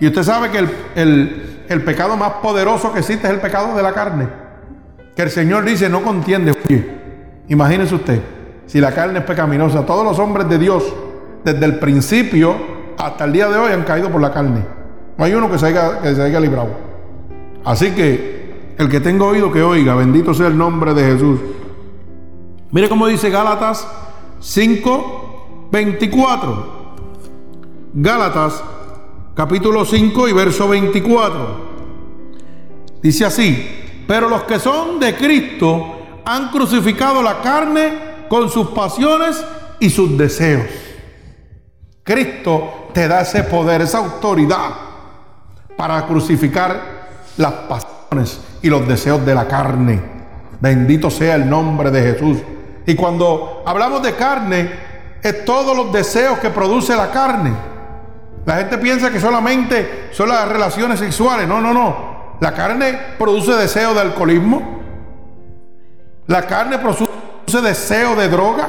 [0.00, 3.92] Y usted sabe que el, pecado más poderoso que existe es el pecado de la
[3.94, 4.28] carne.
[5.16, 6.52] Que el Señor dice, no contiende.
[7.48, 8.20] Imagínese usted,
[8.66, 10.84] si la carne es pecaminosa, todos los hombres de Dios,
[11.42, 12.54] desde el principio
[12.98, 14.76] hasta el día de hoy, han caído por la carne.
[15.18, 16.70] No hay uno que se haya, que se haya librado.
[17.64, 21.40] Así que el que tenga oído que oiga, bendito sea el nombre de Jesús.
[22.70, 23.88] Mire cómo dice Gálatas
[24.40, 26.76] 5, 24.
[27.94, 28.62] Gálatas
[29.34, 31.66] capítulo 5 y verso 24.
[33.02, 39.42] Dice así, pero los que son de Cristo han crucificado la carne con sus pasiones
[39.80, 40.66] y sus deseos.
[42.02, 44.85] Cristo te da ese poder, esa autoridad
[45.76, 46.80] para crucificar
[47.36, 50.00] las pasiones y los deseos de la carne.
[50.60, 52.38] Bendito sea el nombre de Jesús.
[52.86, 54.70] Y cuando hablamos de carne,
[55.22, 57.52] es todos los deseos que produce la carne.
[58.44, 61.48] La gente piensa que solamente son las relaciones sexuales.
[61.48, 62.36] No, no, no.
[62.40, 64.80] La carne produce deseo de alcoholismo.
[66.28, 68.68] La carne produce deseo de droga.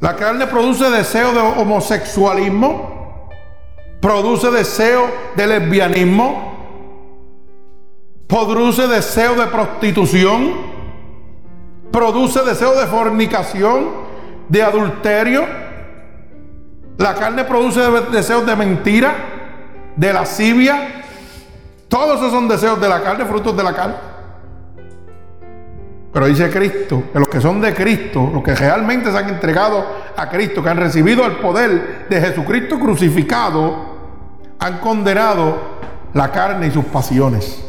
[0.00, 3.01] La carne produce deseo de homosexualismo.
[4.02, 6.52] Produce deseo de lesbianismo.
[8.26, 10.72] Produce deseo de prostitución
[11.92, 13.90] produce deseo de fornicación,
[14.48, 15.44] de adulterio.
[16.96, 17.80] La carne produce
[18.10, 19.14] deseos de mentira,
[19.94, 21.04] de lascivia.
[21.88, 23.94] Todos esos son deseos de la carne, frutos de la carne.
[26.12, 29.84] Pero dice Cristo que los que son de Cristo, los que realmente se han entregado
[30.16, 33.91] a Cristo, que han recibido el poder de Jesucristo crucificado,
[34.62, 35.58] han condenado
[36.14, 37.60] la carne y sus pasiones.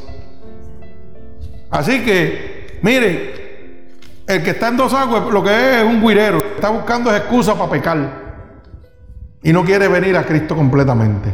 [1.72, 3.96] Así que, mire,
[4.28, 7.56] el que está en dos aguas, lo que es es un guirero, está buscando excusas
[7.56, 8.24] para pecar.
[9.42, 11.34] y no quiere venir a Cristo completamente.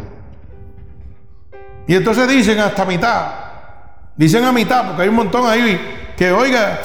[1.85, 3.25] Y entonces dicen hasta mitad,
[4.15, 6.79] dicen a mitad, porque hay un montón ahí que, oiga,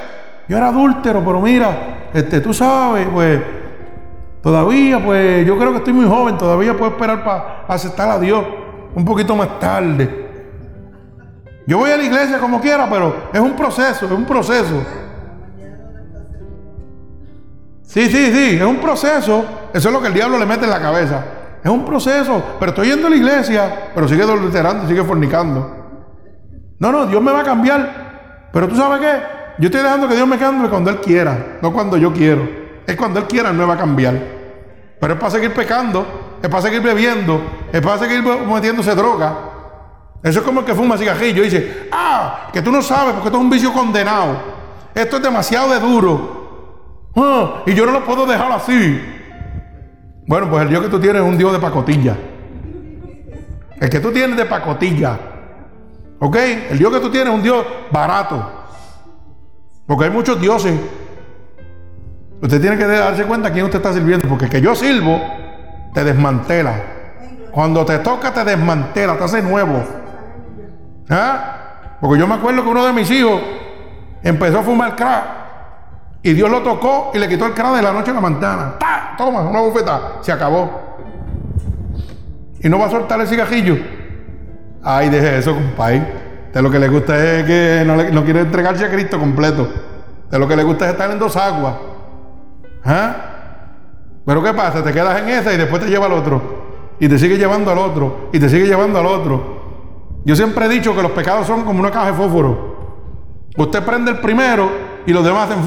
[0.49, 3.41] yo era adúltero, pero mira, este, tú sabes, pues
[4.43, 8.45] todavía, pues yo creo que estoy muy joven, todavía puedo esperar para aceptar a Dios
[8.95, 10.25] un poquito más tarde.
[11.67, 14.83] Yo voy a la iglesia como quiera, pero es un proceso, es un proceso.
[17.83, 19.45] Sí, sí, sí, es un proceso.
[19.73, 21.23] Eso es lo que el diablo le mete en la cabeza.
[21.63, 25.85] Es un proceso, pero estoy yendo a la iglesia, pero sigue adulterando, sigue fornicando.
[26.77, 28.49] No, no, Dios me va a cambiar.
[28.53, 29.35] Pero tú sabes qué?
[29.57, 32.47] Yo estoy dejando que Dios me cambie cuando Él quiera, no cuando yo quiero.
[32.85, 34.13] Es cuando Él quiera, Él me va a cambiar.
[34.99, 36.05] Pero es para seguir pecando,
[36.41, 39.35] es para seguir bebiendo, es para seguir metiéndose droga.
[40.23, 43.27] Eso es como el que fuma cigajillo y dice, ah, que tú no sabes porque
[43.27, 44.37] esto es un vicio condenado.
[44.93, 47.11] Esto es demasiado de duro.
[47.15, 49.01] Ah, y yo no lo puedo dejar así.
[50.27, 52.15] Bueno, pues el Dios que tú tienes es un Dios de pacotilla.
[53.79, 55.19] El que tú tienes de pacotilla.
[56.19, 56.35] ¿Ok?
[56.71, 58.51] El Dios que tú tienes es un Dios barato.
[59.85, 60.73] Porque hay muchos dioses.
[62.41, 64.27] Usted tiene que darse cuenta a quién usted está sirviendo.
[64.27, 65.21] Porque el que yo sirvo
[65.95, 66.73] te desmantela.
[67.51, 69.81] Cuando te toca te desmantela, te hace nuevo.
[71.09, 71.97] ¿Ah?
[72.01, 73.41] Porque yo me acuerdo que uno de mis hijos
[74.21, 75.23] empezó a fumar crack.
[76.21, 78.77] Y Dios lo tocó y le quitó el cráneo de la noche a la manzana.
[78.77, 79.15] ¡Tá!
[79.17, 80.17] Toma, una bufeta.
[80.21, 80.97] Se acabó.
[82.59, 83.77] Y no va a soltar el cigajillo.
[84.83, 86.25] Ay, deje eso, compadre.
[86.51, 89.69] De lo que le gusta es que no, quiere entregarse a Cristo completo.
[90.29, 91.75] De lo que le gusta es estar en dos aguas.
[92.83, 93.34] ¿Ah?
[94.25, 94.83] Pero ¿qué pasa?
[94.83, 96.41] Te quedas en esa y después te lleva al otro.
[96.99, 98.29] Y te sigue llevando al otro.
[98.33, 99.65] Y te sigue llevando al otro.
[100.25, 102.75] Yo siempre he dicho que los pecados son como una caja de fósforo.
[103.57, 104.69] Usted prende el primero
[105.05, 105.63] y los demás hacen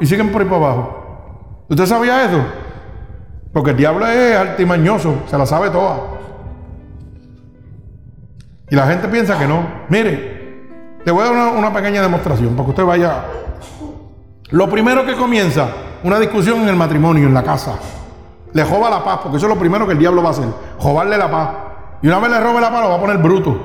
[0.00, 1.64] y siguen por ahí para abajo.
[1.68, 2.42] ¿Usted sabía eso?
[3.52, 6.00] Porque el diablo es altimañoso, se la sabe toda.
[8.70, 9.66] Y la gente piensa que no.
[9.88, 13.24] Mire, le voy a dar una, pequeña demostración para que usted vaya.
[14.50, 15.68] Lo primero que comienza,
[16.04, 17.74] una discusión en el matrimonio, en la casa.
[18.52, 20.48] Le joba la paz, porque eso es lo primero que el diablo va a hacer,
[20.78, 21.48] jobarle la paz.
[22.02, 23.56] Y una vez le robe la paz, lo va a poner bruto.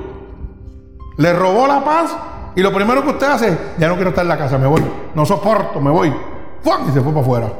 [1.16, 2.16] Le robó la paz
[2.54, 4.82] y lo primero que usted hace, ya no quiero estar en la casa, me voy.
[5.14, 6.08] No soporto, me voy.
[6.08, 7.52] Y se fue para afuera.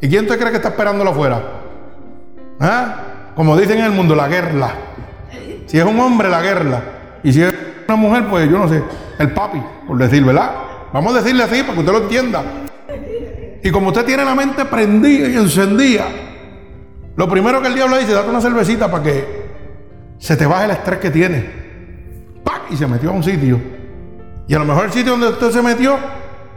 [0.00, 1.42] ¿Y quién te cree que está esperándolo afuera?
[2.58, 2.96] ¿Ah?
[3.34, 4.70] Como dicen en el mundo, la guerra.
[5.66, 6.82] Si es un hombre, la guerra.
[7.22, 7.54] Y si es
[7.86, 8.82] una mujer, pues yo no sé,
[9.18, 10.50] el papi, por decir, ¿verdad?
[10.92, 12.42] Vamos a decirle así para que usted lo entienda.
[13.62, 16.06] Y como usted tiene la mente prendida y encendida,
[17.16, 19.50] lo primero que el diablo dice, date una cervecita para que
[20.18, 21.60] se te baje el estrés que tiene.
[22.70, 23.60] Y se metió a un sitio.
[24.46, 25.98] Y a lo mejor el sitio donde usted se metió,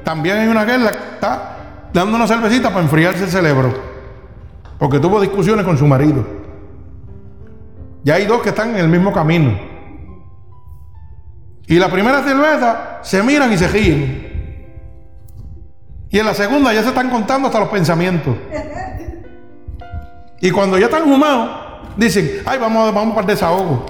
[0.04, 3.74] también hay una guerra que está dando una cervecita para enfriarse el cerebro.
[4.78, 6.24] Porque tuvo discusiones con su marido.
[8.06, 9.58] Y hay dos que están en el mismo camino.
[11.68, 14.33] Y la primera cerveza se miran y se ríen.
[16.14, 18.36] Y en la segunda ya se están contando hasta los pensamientos.
[20.40, 21.50] Y cuando ya están humados,
[21.98, 23.84] dicen, ay, vamos, vamos para el desahogo.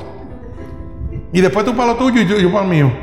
[1.34, 2.94] Y después tú para lo tuyo y yo, para el mío.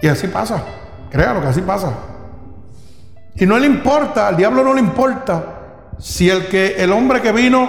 [0.00, 0.62] Y así pasa.
[1.10, 1.92] Créalo que así pasa.
[3.34, 7.32] Y no le importa, al diablo no le importa si el que el hombre que
[7.32, 7.68] vino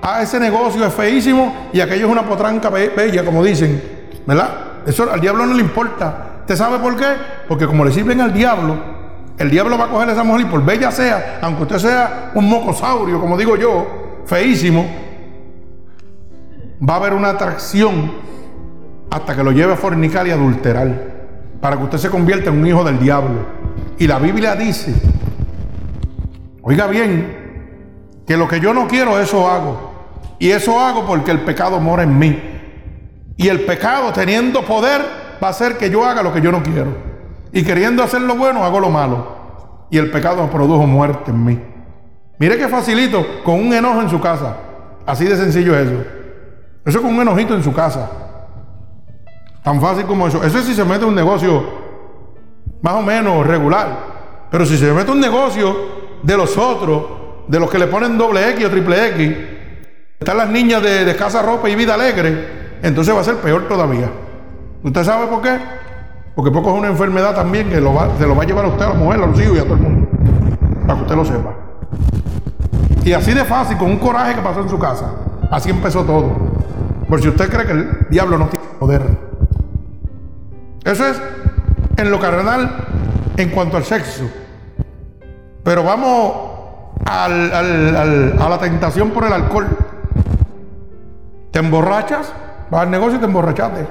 [0.00, 4.86] a ese negocio es feísimo y aquello es una potranca bella, como dicen, ¿verdad?
[4.86, 6.38] Eso al diablo no le importa.
[6.40, 7.08] ¿Usted sabe por qué?
[7.46, 8.93] Porque como le sirven al diablo,
[9.38, 12.30] el diablo va a coger a esa mujer y por bella sea, aunque usted sea
[12.34, 14.86] un mocosaurio, como digo yo, feísimo,
[16.88, 18.12] va a haber una atracción
[19.10, 21.14] hasta que lo lleve a fornicar y adulterar
[21.60, 23.46] para que usted se convierta en un hijo del diablo.
[23.98, 24.94] Y la Biblia dice,
[26.62, 27.44] oiga bien,
[28.26, 29.92] que lo que yo no quiero, eso hago.
[30.38, 32.42] Y eso hago porque el pecado mora en mí.
[33.36, 35.00] Y el pecado, teniendo poder,
[35.42, 37.03] va a hacer que yo haga lo que yo no quiero.
[37.54, 39.86] Y queriendo hacer lo bueno, hago lo malo.
[39.88, 41.60] Y el pecado produjo muerte en mí.
[42.40, 44.56] Mire qué facilito, con un enojo en su casa.
[45.06, 46.02] Así de sencillo es eso.
[46.84, 48.10] Eso con un enojito en su casa.
[49.62, 50.42] Tan fácil como eso.
[50.42, 51.64] Eso es si se mete un negocio
[52.82, 54.48] más o menos regular.
[54.50, 55.76] Pero si se mete un negocio
[56.24, 57.04] de los otros,
[57.46, 59.36] de los que le ponen doble X o triple X,
[60.18, 63.68] están las niñas de, de casa ropa y vida alegre, entonces va a ser peor
[63.68, 64.10] todavía.
[64.82, 65.56] ¿Usted sabe por qué?
[66.34, 68.68] Porque poco es una enfermedad también que lo va, se lo va a llevar a
[68.68, 70.08] usted, a la mujer, a los hijos y a todo el mundo.
[70.86, 71.54] Para que usted lo sepa.
[73.04, 75.12] Y así de fácil, con un coraje que pasó en su casa.
[75.50, 76.32] Así empezó todo.
[77.08, 79.02] Por si usted cree que el diablo no tiene poder.
[80.84, 81.20] Eso es
[81.96, 82.74] en lo carnal
[83.36, 84.24] en cuanto al sexo.
[85.62, 86.32] Pero vamos
[87.06, 89.68] a la tentación por el alcohol.
[91.52, 92.32] Te emborrachas,
[92.70, 93.86] vas al negocio y te emborrachaste.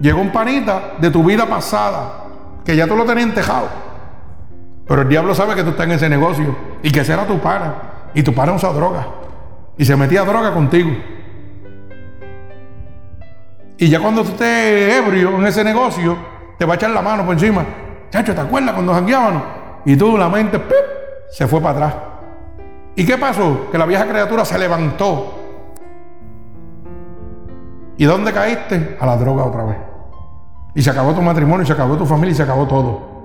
[0.00, 2.24] Llegó un panita de tu vida pasada,
[2.64, 3.68] que ya tú lo tenías tejado.
[4.86, 7.74] Pero el diablo sabe que tú estás en ese negocio y que será tu pana.
[8.14, 9.06] Y tu pana usa droga.
[9.76, 10.90] Y se metía droga contigo.
[13.76, 16.16] Y ya cuando tú estés ebrio en ese negocio,
[16.58, 17.64] te va a echar la mano por encima.
[18.10, 19.42] Chacho, ¿te acuerdas cuando jangueábamos?
[19.84, 20.60] Y tú, la mente,
[21.30, 21.94] se fue para atrás.
[22.96, 23.70] ¿Y qué pasó?
[23.70, 25.34] Que la vieja criatura se levantó.
[27.96, 28.96] ¿Y dónde caíste?
[29.00, 29.87] A la droga otra vez.
[30.74, 33.18] Y se acabó tu matrimonio, y se acabó tu familia, y se acabó todo.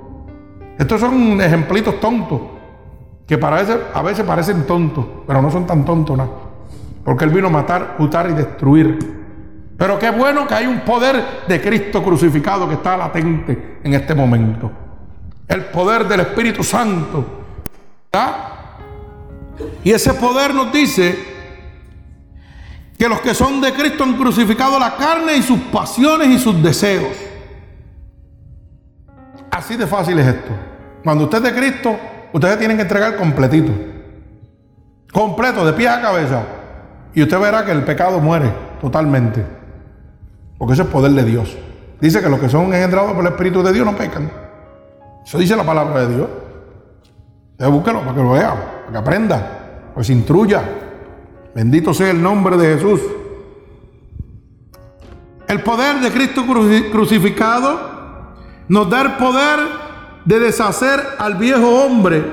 [0.77, 2.41] Estos son ejemplitos tontos,
[3.27, 3.57] que para
[3.93, 6.29] a veces parecen tontos, pero no son tan tontos nada.
[7.03, 9.23] Porque Él vino a matar, jutar y destruir.
[9.77, 14.15] Pero qué bueno que hay un poder de Cristo crucificado que está latente en este
[14.15, 14.71] momento.
[15.47, 17.25] El poder del Espíritu Santo.
[19.83, 21.33] Y ese poder nos dice
[22.97, 26.61] que los que son de Cristo han crucificado la carne y sus pasiones y sus
[26.63, 27.11] deseos.
[29.53, 30.51] Así de fácil es esto.
[31.03, 31.95] Cuando usted es de Cristo,
[32.33, 33.71] ustedes tienen que entregar completito.
[35.11, 36.41] Completo, de pie a cabeza.
[37.13, 38.51] Y usted verá que el pecado muere
[38.81, 39.45] totalmente.
[40.57, 41.55] Porque eso es poder de Dios.
[42.01, 44.31] Dice que los que son engendrados por el Espíritu de Dios no pecan.
[45.23, 46.27] Eso dice la palabra de Dios.
[47.59, 50.63] Usted para que lo vea, para que aprenda, pues instruya.
[51.53, 53.01] Bendito sea el nombre de Jesús.
[55.47, 56.43] El poder de Cristo
[56.91, 57.92] crucificado
[58.73, 59.59] nos da el poder
[60.25, 62.25] de deshacer al viejo hombre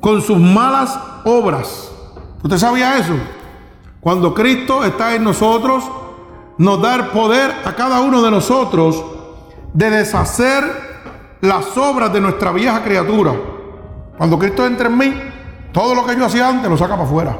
[0.00, 1.90] con sus malas obras.
[2.44, 3.14] ¿Usted sabía eso?
[3.98, 5.82] Cuando Cristo está en nosotros,
[6.58, 9.04] nos da el poder a cada uno de nosotros
[9.72, 10.62] de deshacer
[11.40, 13.32] las obras de nuestra vieja criatura.
[14.16, 15.12] Cuando Cristo entra en mí,
[15.72, 17.36] todo lo que yo hacía antes lo saca para afuera.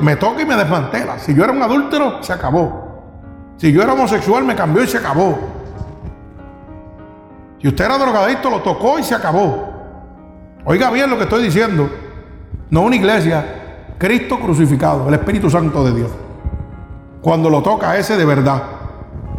[0.00, 1.18] me toca y me desmantela.
[1.18, 2.87] Si yo era un adúltero, se acabó.
[3.58, 5.36] Si yo era homosexual, me cambió y se acabó.
[7.60, 9.68] Si usted era drogadicto, lo tocó y se acabó.
[10.64, 11.90] Oiga bien lo que estoy diciendo.
[12.70, 16.10] No una iglesia, Cristo crucificado, el Espíritu Santo de Dios.
[17.20, 18.62] Cuando lo toca ese de verdad.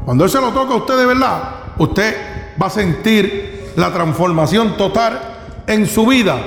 [0.03, 1.43] Cuando ese lo toca a usted de verdad,
[1.78, 2.15] usted
[2.61, 5.20] va a sentir la transformación total
[5.65, 6.38] en su vida.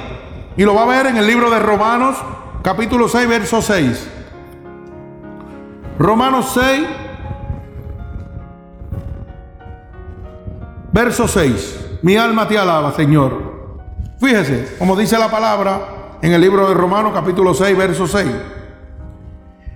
[0.57, 2.17] Y lo va a ver en el libro de Romanos,
[2.63, 4.09] capítulo 6, verso 6.
[5.99, 6.87] Romanos 6,
[10.93, 12.01] Verso 6.
[12.03, 13.79] Mi alma te alaba, Señor.
[14.21, 18.29] Fíjese, como dice la palabra en el libro de Romanos capítulo 6, verso 6.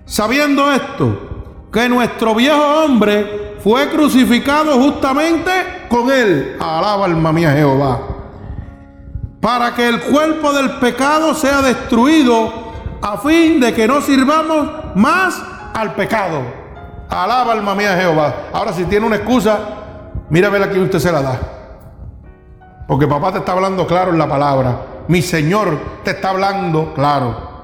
[0.04, 5.50] Sabiendo esto, que nuestro viejo hombre fue crucificado justamente
[5.88, 6.56] con él.
[6.60, 8.00] Alaba alma mía Jehová.
[9.40, 12.52] Para que el cuerpo del pecado sea destruido
[13.00, 15.42] a fin de que no sirvamos más
[15.72, 16.42] al pecado.
[17.08, 18.34] Alaba alma mía Jehová.
[18.52, 19.85] Ahora si tiene una excusa,
[20.28, 21.40] Mira a ver usted se la da.
[22.88, 25.04] Porque papá te está hablando claro en la palabra.
[25.08, 27.56] Mi Señor te está hablando claro.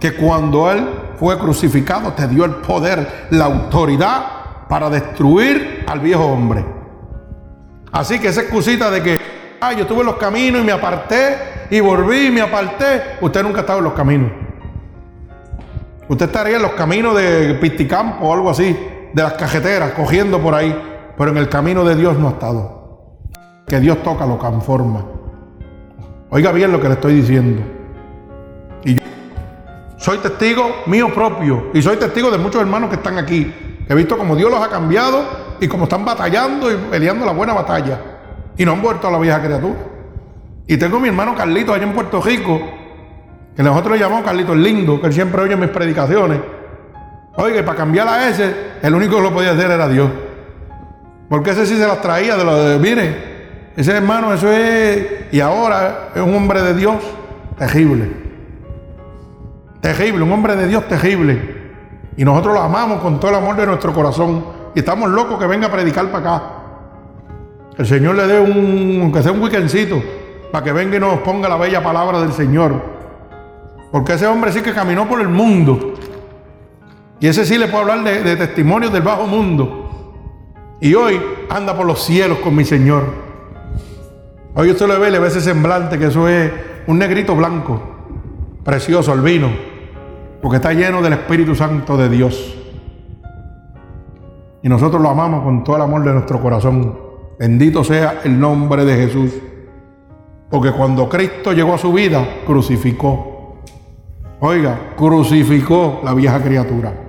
[0.00, 0.88] Que cuando Él
[1.18, 4.22] fue crucificado te dio el poder, la autoridad
[4.68, 6.64] para destruir al viejo hombre.
[7.92, 9.18] Así que esa excusita de que,
[9.60, 13.16] ay, yo estuve en los caminos y me aparté y volví y me aparté.
[13.20, 14.30] Usted nunca ha estado en los caminos.
[16.08, 20.54] Usted estaría en los caminos de Pisticampo o algo así de las cajeteras, cogiendo por
[20.54, 20.74] ahí,
[21.16, 22.78] pero en el camino de Dios no ha estado.
[23.66, 25.04] Que Dios toca, lo conforma.
[26.30, 27.62] Oiga bien lo que le estoy diciendo.
[28.84, 29.02] Y yo
[29.96, 33.52] soy testigo mío propio y soy testigo de muchos hermanos que están aquí.
[33.88, 35.22] He visto como Dios los ha cambiado
[35.60, 38.00] y como están batallando y peleando la buena batalla.
[38.56, 39.78] Y no han vuelto a la vieja criatura.
[40.66, 42.60] Y tengo mi hermano Carlito allá en Puerto Rico,
[43.56, 46.38] que nosotros le llamamos Carlito el lindo, que él siempre oye mis predicaciones.
[47.40, 50.10] Oiga, para cambiar a ese, el único que lo podía hacer era Dios.
[51.28, 55.38] Porque ese sí se las traía de lo de, mire, ese hermano, eso es, y
[55.38, 56.96] ahora es un hombre de Dios
[57.56, 58.10] terrible.
[59.80, 61.70] Terrible, un hombre de Dios terrible.
[62.16, 64.44] Y nosotros lo amamos con todo el amor de nuestro corazón.
[64.74, 66.42] Y estamos locos que venga a predicar para acá.
[67.78, 70.02] El Señor le dé un, aunque sea un weekendcito,
[70.50, 72.82] para que venga y nos ponga la bella palabra del Señor.
[73.92, 75.94] Porque ese hombre sí que caminó por el mundo
[77.20, 79.86] y ese sí le puedo hablar de, testimonios del bajo mundo.
[80.80, 83.04] Y hoy anda por los cielos con mi Señor.
[84.54, 86.52] Hoy usted lo ve, le ve ese semblante, que eso es
[86.86, 87.80] un negrito blanco,
[88.64, 89.48] precioso, albino,
[90.40, 92.56] porque está lleno del Espíritu Santo de Dios.
[94.62, 96.98] Y nosotros lo amamos con todo el amor de nuestro corazón.
[97.38, 99.32] Bendito sea el nombre de Jesús.
[100.50, 103.58] Porque cuando Cristo llegó a su vida, crucificó.
[104.40, 107.07] Oiga, crucificó la vieja criatura.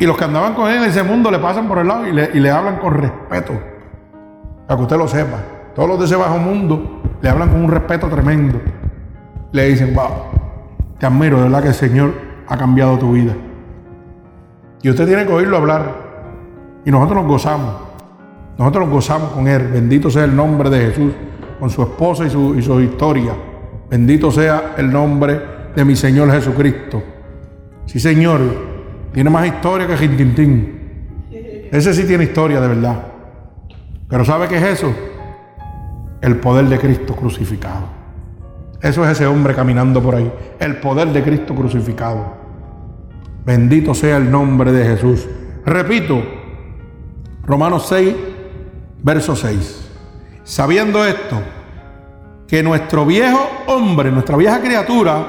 [0.00, 2.12] Y los que andaban con él en ese mundo le pasan por el lado y
[2.12, 3.52] le, y le hablan con respeto.
[4.66, 5.36] Para que usted lo sepa.
[5.74, 8.58] Todos los de ese bajo mundo le hablan con un respeto tremendo.
[9.52, 10.08] Le dicen, wow,
[10.98, 12.14] te admiro, de verdad que el Señor
[12.48, 13.34] ha cambiado tu vida.
[14.82, 15.94] Y usted tiene que oírlo hablar.
[16.86, 17.74] Y nosotros nos gozamos.
[18.56, 19.68] Nosotros nos gozamos con Él.
[19.68, 21.12] Bendito sea el nombre de Jesús,
[21.58, 23.32] con su esposa y su, y su historia.
[23.90, 25.40] Bendito sea el nombre
[25.76, 27.02] de mi Señor Jesucristo.
[27.84, 28.69] Sí, Señor,
[29.12, 30.80] tiene más historia que Jintintín.
[31.70, 33.02] Ese sí tiene historia de verdad.
[34.08, 34.92] Pero ¿sabe qué es eso?
[36.20, 38.00] El poder de Cristo crucificado.
[38.82, 40.32] Eso es ese hombre caminando por ahí.
[40.58, 42.34] El poder de Cristo crucificado.
[43.44, 45.28] Bendito sea el nombre de Jesús.
[45.64, 46.22] Repito,
[47.44, 48.14] Romanos 6,
[49.02, 49.88] verso 6.
[50.42, 51.40] Sabiendo esto,
[52.48, 55.24] que nuestro viejo hombre, nuestra vieja criatura,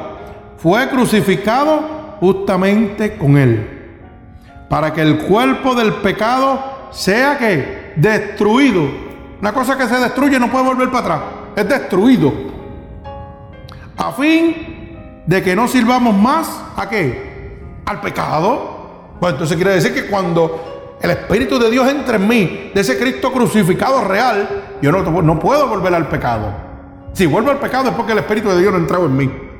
[0.57, 3.89] fue crucificado justamente con él,
[4.69, 8.83] para que el cuerpo del pecado sea que destruido.
[9.41, 11.21] Una cosa que se destruye no puede volver para atrás,
[11.55, 12.31] es destruido.
[13.97, 17.57] A fin de que no sirvamos más a qué?
[17.85, 19.15] Al pecado.
[19.19, 22.99] Pues entonces quiere decir que cuando el Espíritu de Dios entra en mí, de ese
[22.99, 26.53] Cristo crucificado real, yo no, no puedo volver al pecado.
[27.13, 29.50] Si vuelvo al pecado es porque el Espíritu de Dios no ha entrado en mí.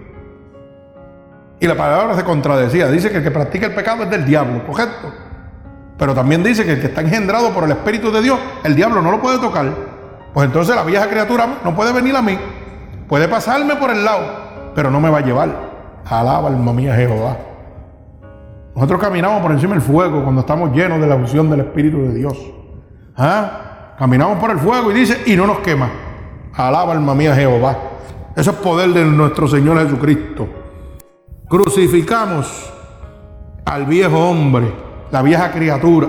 [1.62, 2.88] Y la palabra se contradecía.
[2.88, 5.14] Dice que el que practica el pecado es del diablo, ¿correcto?
[5.96, 9.00] Pero también dice que el que está engendrado por el Espíritu de Dios, el diablo
[9.00, 9.68] no lo puede tocar.
[10.34, 12.36] Pues entonces la vieja criatura no puede venir a mí.
[13.08, 15.50] Puede pasarme por el lado, pero no me va a llevar.
[16.04, 17.38] Alaba alma mía Jehová.
[18.74, 22.16] Nosotros caminamos por encima del fuego cuando estamos llenos de la unción del Espíritu de
[22.16, 22.40] Dios.
[23.16, 23.94] ¿Ah?
[24.00, 25.92] Caminamos por el fuego y dice, y no nos quema.
[26.56, 27.78] Alaba alma mía Jehová.
[28.36, 30.61] Eso es poder de nuestro Señor Jesucristo.
[31.52, 32.72] Crucificamos
[33.66, 34.74] al viejo hombre,
[35.12, 36.08] la vieja criatura,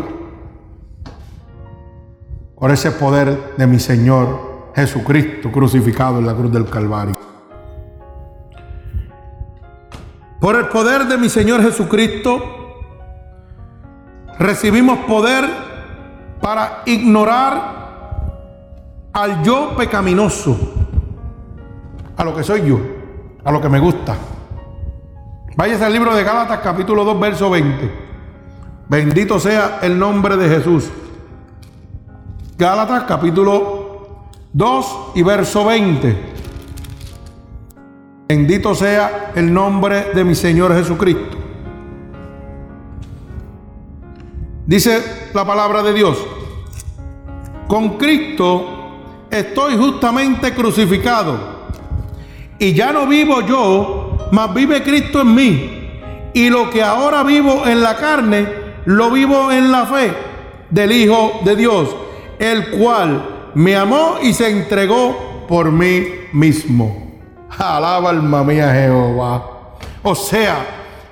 [2.55, 7.17] por ese poder de mi Señor Jesucristo crucificado en la cruz del Calvario.
[10.41, 12.41] Por el poder de mi Señor Jesucristo
[14.39, 15.45] recibimos poder
[16.41, 20.57] para ignorar al yo pecaminoso,
[22.17, 22.79] a lo que soy yo,
[23.43, 24.15] a lo que me gusta.
[25.55, 27.91] Váyase al libro de Gálatas capítulo 2, verso 20.
[28.89, 30.89] Bendito sea el nombre de Jesús.
[32.57, 36.33] Gálatas capítulo 2 y verso 20.
[38.29, 41.37] Bendito sea el nombre de mi Señor Jesucristo.
[44.67, 46.17] Dice la palabra de Dios.
[47.69, 51.53] Con Cristo estoy justamente crucificado.
[52.59, 54.02] Y ya no vivo yo,
[54.33, 55.91] mas vive Cristo en mí.
[56.33, 58.49] Y lo que ahora vivo en la carne,
[58.87, 60.13] lo vivo en la fe
[60.71, 61.95] del Hijo de Dios,
[62.39, 67.21] el cual me amó y se entregó por mí mismo.
[67.59, 69.77] Alaba alma mía Jehová.
[70.03, 70.65] O sea,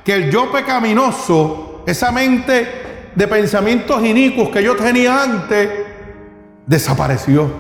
[0.03, 5.69] que el yo pecaminoso, esa mente de pensamientos inicuos que yo tenía antes,
[6.65, 7.51] desapareció.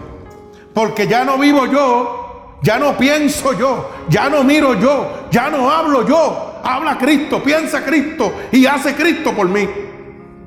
[0.73, 2.20] Porque ya no vivo yo,
[2.63, 6.47] ya no pienso yo, ya no miro yo, ya no hablo yo.
[6.63, 9.67] Habla Cristo, piensa Cristo y hace Cristo por mí.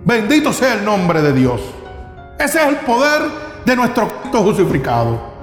[0.06, 1.62] Bendito sea el nombre de Dios.
[2.38, 3.22] Ese es el poder
[3.66, 5.34] de nuestro Cristo crucificado.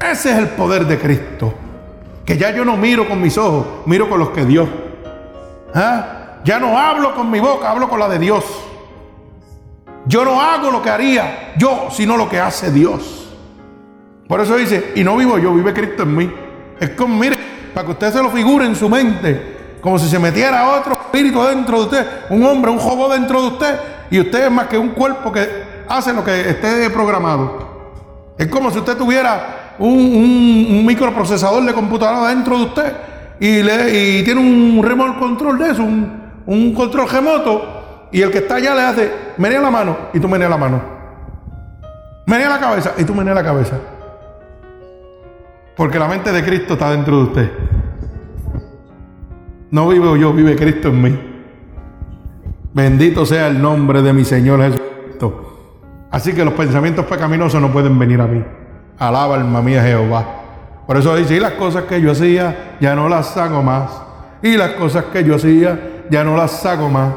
[0.00, 1.52] Ese es el poder de Cristo.
[2.24, 4.68] Que ya yo no miro con mis ojos, miro con los que Dios.
[5.74, 6.36] ¿Ah?
[6.44, 8.44] Ya no hablo con mi boca, hablo con la de Dios.
[10.06, 13.17] Yo no hago lo que haría yo, sino lo que hace Dios.
[14.28, 16.30] Por eso dice, y no vivo yo, vive Cristo en mí.
[16.78, 17.38] Es como, mire,
[17.72, 21.42] para que usted se lo figure en su mente, como si se metiera otro espíritu
[21.42, 24.76] dentro de usted, un hombre, un jobo dentro de usted, y usted es más que
[24.76, 25.48] un cuerpo que
[25.88, 27.94] hace lo que esté programado.
[28.36, 32.92] Es como si usted tuviera un, microprocesador de computadora dentro de usted
[33.40, 38.38] y, le, tiene un remote control de eso, un, un control remoto, y el que
[38.38, 40.82] está allá le hace, menea la mano, y tú menea la mano.
[42.26, 43.76] Menea la cabeza, y tú menea la cabeza.
[45.78, 47.52] Porque la mente de Cristo está dentro de usted.
[49.70, 51.18] No vivo yo, vive Cristo en mí.
[52.74, 56.08] Bendito sea el nombre de mi Señor Jesucristo.
[56.10, 58.44] Así que los pensamientos pecaminosos no pueden venir a mí.
[58.98, 60.26] Alaba alma mía Jehová.
[60.84, 64.02] Por eso dice, y las cosas que yo hacía, ya no las hago más.
[64.42, 67.14] Y las cosas que yo hacía, ya no las hago más.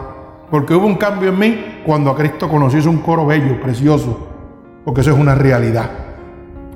[0.51, 2.77] Porque hubo un cambio en mí cuando a Cristo conocí.
[2.77, 4.27] Es un coro bello, precioso.
[4.85, 6.00] Porque eso es una realidad.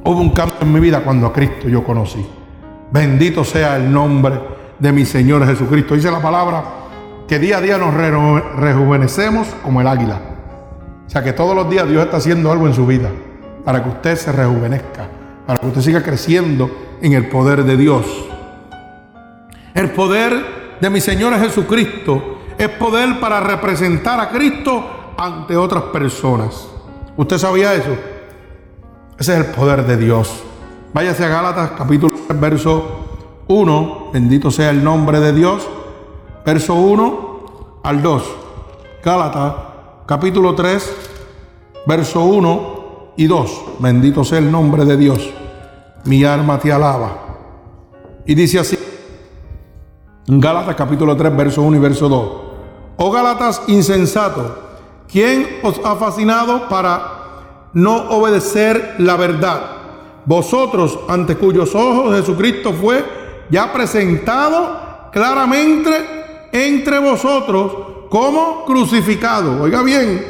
[0.08, 2.24] Hubo un cambio en mi vida cuando a Cristo yo conocí.
[2.92, 4.40] Bendito sea el nombre
[4.78, 5.96] de mi Señor Jesucristo.
[5.96, 6.64] Dice la palabra
[7.28, 10.22] que día a día nos rejuvenecemos como el águila.
[11.08, 13.10] O sea que todos los días Dios está haciendo algo en su vida
[13.64, 15.08] para que usted se rejuvenezca,
[15.48, 16.70] para que usted siga creciendo
[17.02, 18.06] en el poder de Dios.
[19.74, 26.68] El poder de mi Señor Jesucristo es poder para representar a Cristo ante otras personas.
[27.18, 27.98] ¿Usted sabía eso?
[29.18, 30.44] Ese es el poder de Dios.
[30.94, 32.84] Váyase a Gálatas capítulo 3, verso
[33.48, 34.10] 1.
[34.12, 35.66] Bendito sea el nombre de Dios.
[36.46, 38.24] Verso 1 al 2.
[39.04, 39.54] Gálatas
[40.06, 40.96] capítulo 3,
[41.88, 43.62] verso 1 y 2.
[43.80, 45.30] Bendito sea el nombre de Dios.
[46.04, 47.18] Mi alma te alaba.
[48.26, 48.78] Y dice así.
[50.28, 52.32] Gálatas capítulo 3, verso 1 y verso 2.
[52.98, 54.58] Oh Gálatas insensato,
[55.08, 57.15] ¿quién os ha fascinado para
[57.76, 59.62] no obedecer la verdad?
[60.26, 63.06] Vosotros, ante cuyos ojos Jesucristo fue
[63.52, 69.62] ya presentado claramente entre vosotros como crucificado.
[69.62, 70.26] Oiga bien,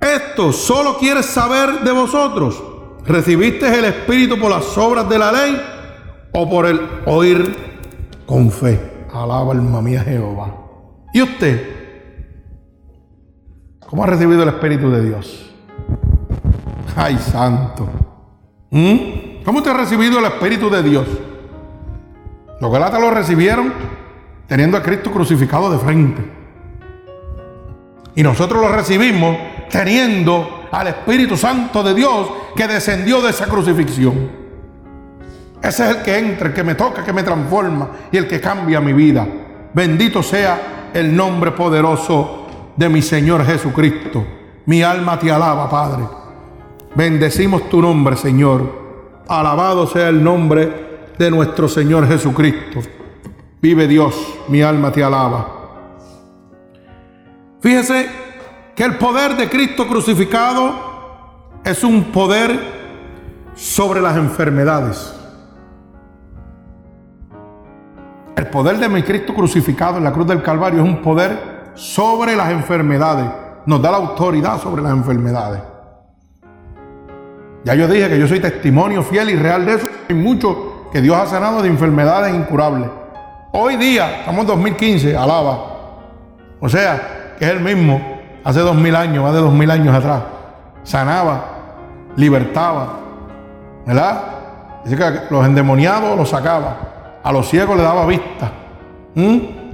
[0.00, 2.60] esto solo quieres saber de vosotros.
[3.06, 5.60] ¿Recibiste el Espíritu por las obras de la ley
[6.32, 7.72] o por el oír
[8.26, 8.80] con fe.
[9.12, 10.54] Alaba alma mía Jehová.
[11.12, 11.81] ¿Y usted?
[13.92, 15.50] ¿Cómo ha recibido el Espíritu de Dios?
[16.96, 17.86] Ay, santo.
[18.70, 19.42] ¿Mm?
[19.44, 21.06] ¿Cómo usted ha recibido el Espíritu de Dios?
[22.58, 23.70] Los galatas lo recibieron
[24.46, 26.24] teniendo a Cristo crucificado de frente.
[28.14, 29.36] Y nosotros lo recibimos
[29.68, 34.30] teniendo al Espíritu Santo de Dios que descendió de esa crucifixión.
[35.62, 38.40] Ese es el que entra, el que me toca, que me transforma y el que
[38.40, 39.28] cambia mi vida.
[39.74, 42.41] Bendito sea el nombre poderoso
[42.76, 44.24] de mi Señor Jesucristo.
[44.66, 46.04] Mi alma te alaba, Padre.
[46.94, 49.22] Bendecimos tu nombre, Señor.
[49.28, 52.80] Alabado sea el nombre de nuestro Señor Jesucristo.
[53.60, 54.14] Vive Dios,
[54.48, 55.62] mi alma te alaba.
[57.60, 58.08] Fíjese
[58.74, 60.72] que el poder de Cristo crucificado
[61.64, 62.58] es un poder
[63.54, 65.14] sobre las enfermedades.
[68.34, 72.36] El poder de mi Cristo crucificado en la cruz del Calvario es un poder sobre
[72.36, 73.26] las enfermedades.
[73.66, 75.60] Nos da la autoridad sobre las enfermedades.
[77.64, 79.86] Ya yo dije que yo soy testimonio fiel y real de eso.
[80.08, 82.90] Hay mucho que Dios ha sanado de enfermedades incurables.
[83.52, 85.58] Hoy día, estamos en 2015, alaba.
[86.60, 88.00] O sea, que es el mismo
[88.44, 90.22] hace dos mil años, más de dos mil años atrás.
[90.82, 91.44] Sanaba,
[92.16, 92.98] libertaba,
[93.86, 94.22] ¿verdad?
[94.84, 96.92] Dice que los endemoniados los sacaba
[97.22, 98.50] a los ciegos le daba vista,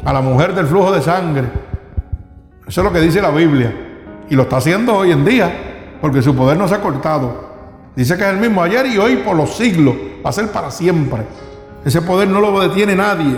[0.04, 1.67] a la mujer del flujo de sangre.
[2.68, 3.74] Eso es lo que dice la Biblia.
[4.28, 7.48] Y lo está haciendo hoy en día, porque su poder no se ha cortado.
[7.96, 9.94] Dice que es el mismo ayer y hoy por los siglos,
[10.24, 11.22] va a ser para siempre.
[11.84, 13.36] Ese poder no lo detiene nadie.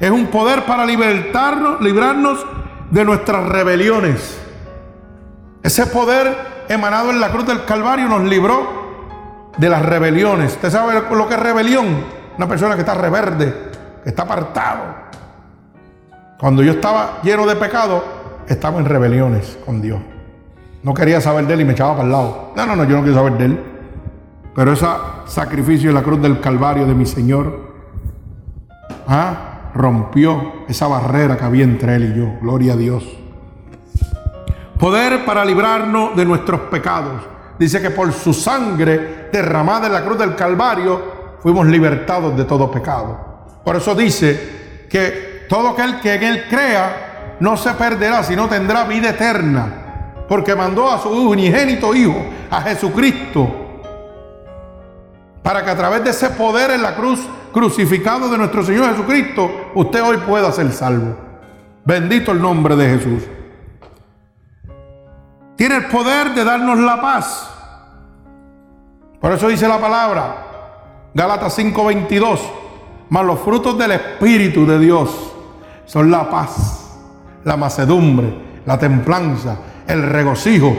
[0.00, 2.44] Es un poder para libertarnos, librarnos
[2.90, 4.38] de nuestras rebeliones.
[5.62, 10.52] Ese poder emanado en la cruz del Calvario nos libró de las rebeliones.
[10.52, 12.04] ¿Usted sabe lo que es rebelión?
[12.38, 13.54] Una persona que está reverde,
[14.02, 14.82] que está apartado.
[16.38, 20.00] Cuando yo estaba lleno de pecado, estaba en rebeliones con Dios.
[20.82, 22.52] No quería saber de él y me echaba para el lado.
[22.56, 23.60] No, no, no, yo no quiero saber de él.
[24.54, 24.86] Pero ese
[25.26, 27.72] sacrificio en la cruz del Calvario de mi Señor
[29.06, 29.70] ¿ah?
[29.74, 32.38] rompió esa barrera que había entre él y yo.
[32.40, 33.04] Gloria a Dios.
[34.78, 37.22] Poder para librarnos de nuestros pecados.
[37.58, 41.00] Dice que por su sangre derramada en la cruz del Calvario
[41.40, 43.32] fuimos libertados de todo pecado.
[43.64, 47.11] Por eso dice que todo aquel que en él crea
[47.42, 50.14] no se perderá, sino tendrá vida eterna.
[50.28, 53.48] Porque mandó a su unigénito Hijo, a Jesucristo,
[55.42, 57.18] para que a través de ese poder en la cruz
[57.52, 61.16] crucificado de nuestro Señor Jesucristo, usted hoy pueda ser salvo.
[61.84, 63.24] Bendito el nombre de Jesús.
[65.56, 67.50] Tiene el poder de darnos la paz.
[69.20, 72.38] Por eso dice la palabra, Gálatas 5:22.
[73.08, 75.34] Mas los frutos del Espíritu de Dios
[75.86, 76.81] son la paz,
[77.44, 78.32] la macedumbre,
[78.66, 80.76] la templanza, el regocijo.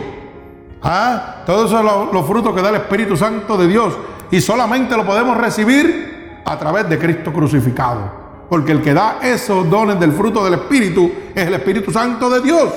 [0.82, 1.44] ¿Ah?
[1.46, 3.98] Todos esos son los, frutos que da el Espíritu Santo de Dios.
[4.32, 8.24] Y solamente lo podemos recibir a través de Cristo crucificado.
[8.50, 12.42] Porque el que da esos dones del fruto del Espíritu es el Espíritu Santo de
[12.42, 12.70] Dios.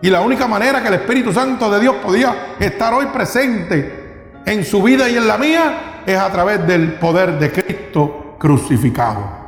[0.00, 4.64] Y la única manera que el Espíritu Santo de Dios podía estar hoy presente en
[4.64, 9.41] su vida y en la mía es a través del poder de Cristo crucificado.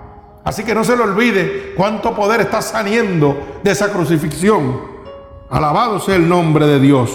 [0.44, 4.94] Así que no se le olvide cuánto poder está saliendo de esa crucifixión.
[5.50, 7.10] Alabado sea el nombre de Dios.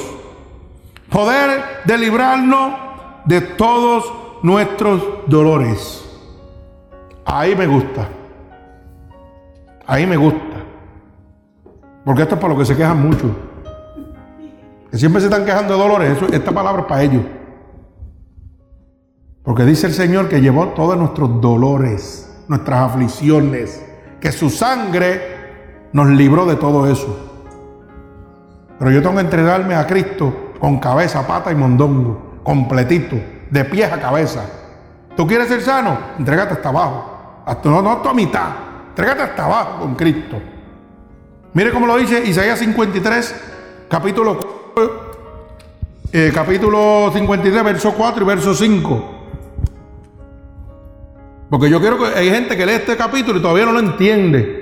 [1.10, 2.74] Poder de librarnos
[3.26, 4.12] de todos
[4.42, 6.06] nuestros dolores.
[7.26, 8.10] Ahí me gusta.
[9.86, 10.40] Ahí me gusta.
[12.06, 13.36] Porque esto es para lo que se quejan mucho.
[14.90, 16.18] Que siempre se están quejando de dolores.
[16.32, 17.24] esta palabra es para ellos.
[19.44, 23.86] Porque dice el Señor que llevó todos nuestros dolores, nuestras aflicciones,
[24.20, 27.28] que su sangre nos libró de todo eso.
[28.78, 33.16] Pero yo tengo que entregarme a Cristo con cabeza, pata y mondongo, completito,
[33.50, 34.44] de pies a cabeza.
[35.16, 35.98] ¿Tú quieres ser sano?
[36.18, 37.44] Entrégate hasta abajo.
[37.46, 38.50] Hasta, no, no hasta mitad.
[38.90, 40.38] Entrégate hasta abajo con Cristo.
[41.54, 43.36] Mire cómo lo dice Isaías 53,
[43.90, 44.40] capítulo,
[46.12, 49.19] eh, capítulo 53, verso 4 y verso 5.
[51.50, 54.60] Porque yo quiero que hay gente que lee este capítulo y todavía no lo entiende.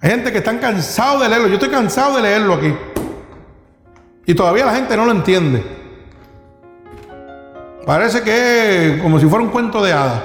[0.00, 1.48] Hay gente que están cansados de leerlo.
[1.48, 2.74] Yo estoy cansado de leerlo aquí.
[4.24, 5.64] Y todavía la gente no lo entiende.
[7.84, 10.22] Parece que es como si fuera un cuento de hadas.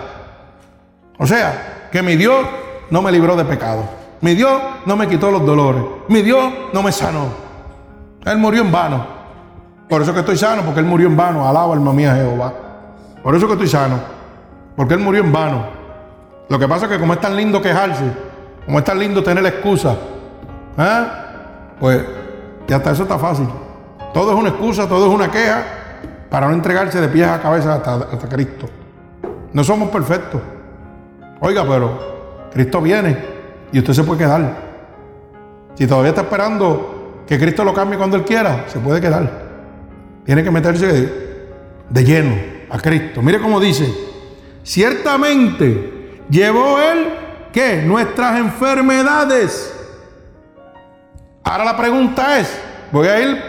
[1.19, 2.45] O sea, que mi Dios
[2.89, 3.83] no me libró de pecado.
[4.21, 5.83] Mi Dios no me quitó los dolores.
[6.07, 7.27] Mi Dios no me sanó.
[8.25, 9.05] Él murió en vano.
[9.89, 11.47] Por eso que estoy sano, porque Él murió en vano.
[11.47, 12.53] Alaba alma mía Jehová.
[13.21, 14.20] Por eso que estoy sano.
[14.81, 15.63] Porque Él murió en vano.
[16.49, 18.03] Lo que pasa es que como es tan lindo quejarse,
[18.65, 19.95] como es tan lindo tener excusa,
[20.75, 21.03] ¿eh?
[21.79, 22.03] pues
[22.67, 23.47] ya hasta eso está fácil.
[24.11, 25.63] Todo es una excusa, todo es una queja
[26.31, 28.67] para no entregarse de pies a cabeza hasta, hasta Cristo.
[29.53, 30.41] No somos perfectos.
[31.41, 33.19] Oiga, pero Cristo viene
[33.71, 34.55] y usted se puede quedar.
[35.75, 39.29] Si todavía está esperando que Cristo lo cambie cuando Él quiera, se puede quedar.
[40.25, 41.13] Tiene que meterse
[41.87, 42.35] de lleno
[42.71, 43.21] a Cristo.
[43.21, 44.09] Mire cómo dice
[44.63, 47.13] Ciertamente llevó él
[47.51, 49.77] que nuestras enfermedades.
[51.43, 53.43] Ahora la pregunta es, voy a ir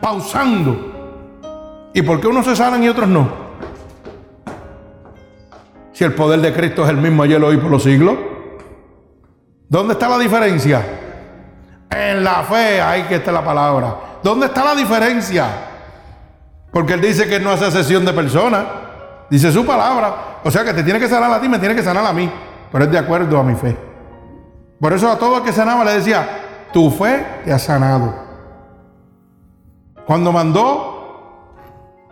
[0.00, 1.90] pausando.
[1.94, 3.44] ¿Y por qué unos se sanan y otros no?
[5.92, 8.16] Si el poder de Cristo es el mismo ayer, hoy, por los siglos.
[9.68, 10.84] ¿Dónde está la diferencia?
[11.88, 13.96] En la fe, ahí que está la palabra.
[14.22, 15.46] ¿Dónde está la diferencia?
[16.72, 18.64] Porque Él dice que no hace sesión de personas.
[19.30, 20.40] Dice su palabra.
[20.44, 22.30] O sea que te tiene que sanar a ti, me tiene que sanar a mí.
[22.70, 23.76] Pero es de acuerdo a mi fe.
[24.80, 28.14] Por eso a todo el que sanaba le decía, tu fe te ha sanado.
[30.06, 31.54] Cuando mandó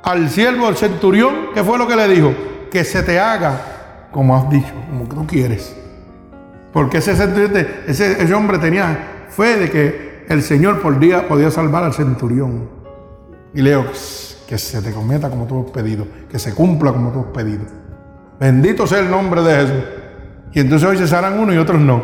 [0.03, 2.33] al siervo del centurión, ¿qué fue lo que le dijo?
[2.71, 5.75] Que se te haga como has dicho, como tú quieres.
[6.73, 7.13] Porque ese,
[7.87, 12.82] ese, ese hombre tenía fe de que el Señor por día podía salvar al centurión.
[13.55, 13.85] Y leo,
[14.47, 17.65] que se te cometa como tú has pedido, que se cumpla como tú has pedido.
[18.39, 19.85] Bendito sea el nombre de Jesús.
[20.53, 22.03] Y entonces hoy se sanan uno y otros no.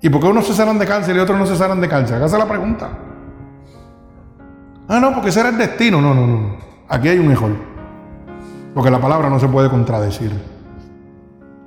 [0.00, 2.16] ¿Y por qué unos se sanan de cáncer y otros no se sanan de cáncer?
[2.16, 2.88] Hágase la pregunta.
[4.88, 6.00] Ah, no, porque ese era el destino.
[6.00, 6.56] No, no, no.
[6.88, 7.50] Aquí hay un mejor.
[8.74, 10.32] Porque la palabra no se puede contradecir.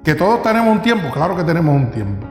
[0.04, 2.26] Que todos tenemos un tiempo, claro que tenemos un tiempo.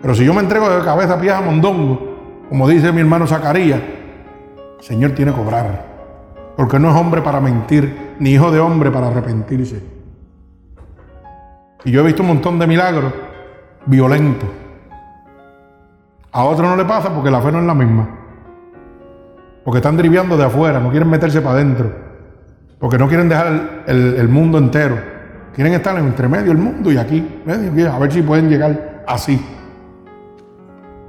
[0.00, 3.26] Pero si yo me entrego de cabeza a pies a mondongo, como dice mi hermano
[3.26, 3.80] Zacarías,
[4.80, 5.96] Señor tiene que cobrar.
[6.56, 9.82] Porque no es hombre para mentir, ni hijo de hombre para arrepentirse.
[11.84, 13.12] Y yo he visto un montón de milagros
[13.84, 14.48] violentos.
[16.32, 18.08] A otro no le pasa porque la fe no es la misma.
[19.64, 21.92] Porque están driviando de afuera, no quieren meterse para adentro.
[22.78, 24.98] Porque no quieren dejar el, mundo entero.
[25.54, 29.40] Quieren estar entre medio del mundo y aquí, a ver si pueden llegar así.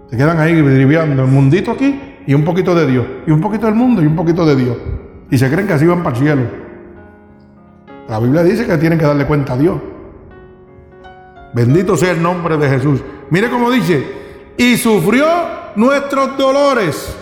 [0.09, 3.66] Se quedan ahí driviando el mundito aquí y un poquito de Dios, y un poquito
[3.66, 4.78] del mundo y un poquito de Dios.
[5.32, 6.42] Y se creen que así van para el cielo.
[8.10, 9.78] La Biblia dice que tienen que darle cuenta a Dios.
[11.54, 13.02] Bendito sea el nombre de Jesús.
[13.30, 14.06] Mire cómo dice,
[14.58, 15.26] y sufrió
[15.78, 17.18] nuestros dolores.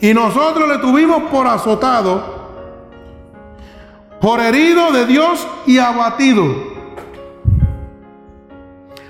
[0.00, 2.50] Y nosotros le tuvimos por azotado,
[4.20, 6.44] por herido de Dios y abatido.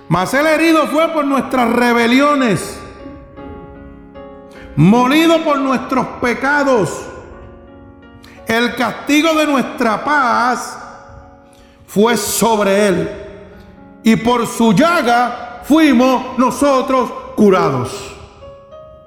[0.08, 2.81] Mas el herido fue por nuestras rebeliones
[4.76, 7.06] molido por nuestros pecados.
[8.46, 10.78] El castigo de nuestra paz
[11.86, 13.10] fue sobre él.
[14.02, 18.16] Y por su llaga fuimos nosotros curados.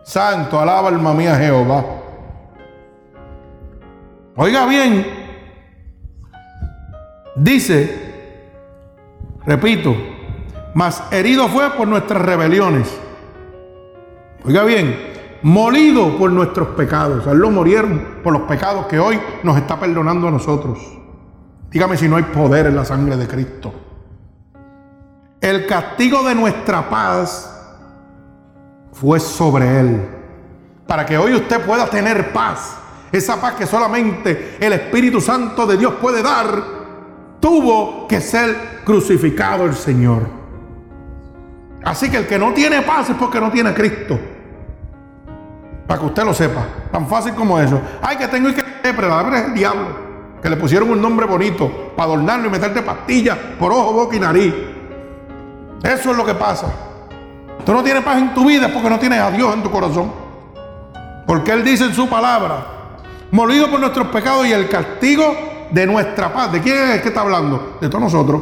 [0.03, 1.83] Santo, alaba alma mía Jehová.
[4.37, 5.05] Oiga bien,
[7.35, 8.13] dice,
[9.45, 9.95] repito,
[10.73, 12.93] mas herido fue por nuestras rebeliones.
[14.43, 15.14] Oiga bien,
[15.45, 17.27] molido por nuestros pecados.
[17.27, 20.79] él lo murieron por los pecados que hoy nos está perdonando a nosotros.
[21.69, 23.71] Dígame si no hay poder en la sangre de Cristo.
[25.39, 27.77] El castigo de nuestra paz
[28.91, 30.09] fue sobre Él.
[30.87, 32.77] Para que hoy usted pueda tener paz
[33.11, 36.63] esa paz que solamente el Espíritu Santo de Dios puede dar,
[37.39, 40.23] tuvo que ser crucificado el Señor.
[41.83, 44.19] Así que el que no tiene paz es porque no tiene a Cristo.
[45.87, 46.65] Para que usted lo sepa.
[46.91, 47.79] Tan fácil como eso.
[48.01, 48.63] Ay, que tengo que
[48.93, 50.05] pero la es el diablo.
[50.41, 54.19] Que le pusieron un nombre bonito para adornarlo y meterte pastillas por ojo, boca y
[54.19, 54.53] nariz.
[55.83, 56.67] Eso es lo que pasa.
[57.65, 60.11] Tú no tienes paz en tu vida porque no tienes a Dios en tu corazón.
[61.25, 62.65] Porque Él dice en su palabra,
[63.31, 65.35] molido por nuestros pecados y el castigo
[65.71, 66.51] de nuestra paz.
[66.51, 67.77] ¿De quién es que está hablando?
[67.81, 68.41] De todos nosotros.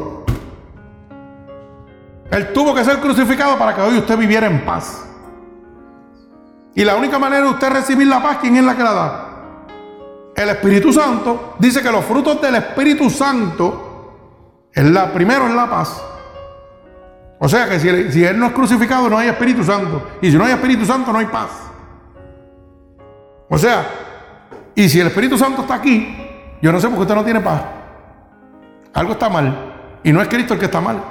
[2.32, 5.06] Él tuvo que ser crucificado para que hoy usted viviera en paz.
[6.76, 9.30] Y la única manera de usted recibir la paz, ¿quién es la que la da?
[10.36, 15.70] El Espíritu Santo dice que los frutos del Espíritu Santo, es la, primero es la
[15.70, 16.04] paz.
[17.40, 20.02] O sea que si, si Él no es crucificado no hay Espíritu Santo.
[20.22, 21.50] Y si no hay Espíritu Santo no hay paz.
[23.50, 23.86] O sea,
[24.74, 26.18] y si el Espíritu Santo está aquí,
[26.62, 27.62] yo no sé por qué usted no tiene paz.
[28.94, 30.00] Algo está mal.
[30.04, 31.04] Y no es Cristo el que está mal.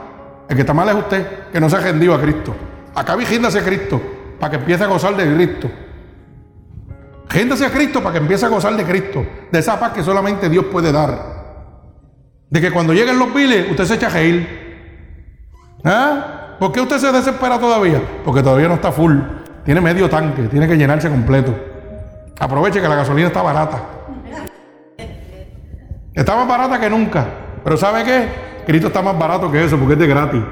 [0.49, 2.55] El que está mal es usted, que no se ha rendido a Cristo.
[2.95, 4.01] Acá vigíndase Cristo,
[4.43, 5.70] para que empiece a gozar de Cristo.
[7.30, 10.49] Géndase a Cristo para que empiece a gozar de Cristo, de esa paz que solamente
[10.49, 11.16] Dios puede dar.
[12.51, 14.49] De que cuando lleguen los piles, usted se echa a reír.
[15.84, 16.57] ¿Ah?
[16.59, 18.03] ¿Por qué usted se desespera todavía?
[18.24, 19.16] Porque todavía no está full.
[19.64, 21.55] Tiene medio tanque, tiene que llenarse completo.
[22.40, 23.80] Aproveche que la gasolina está barata.
[26.14, 27.28] Está más barata que nunca.
[27.62, 28.28] Pero ¿sabe qué?
[28.66, 30.43] Cristo está más barato que eso porque es de gratis.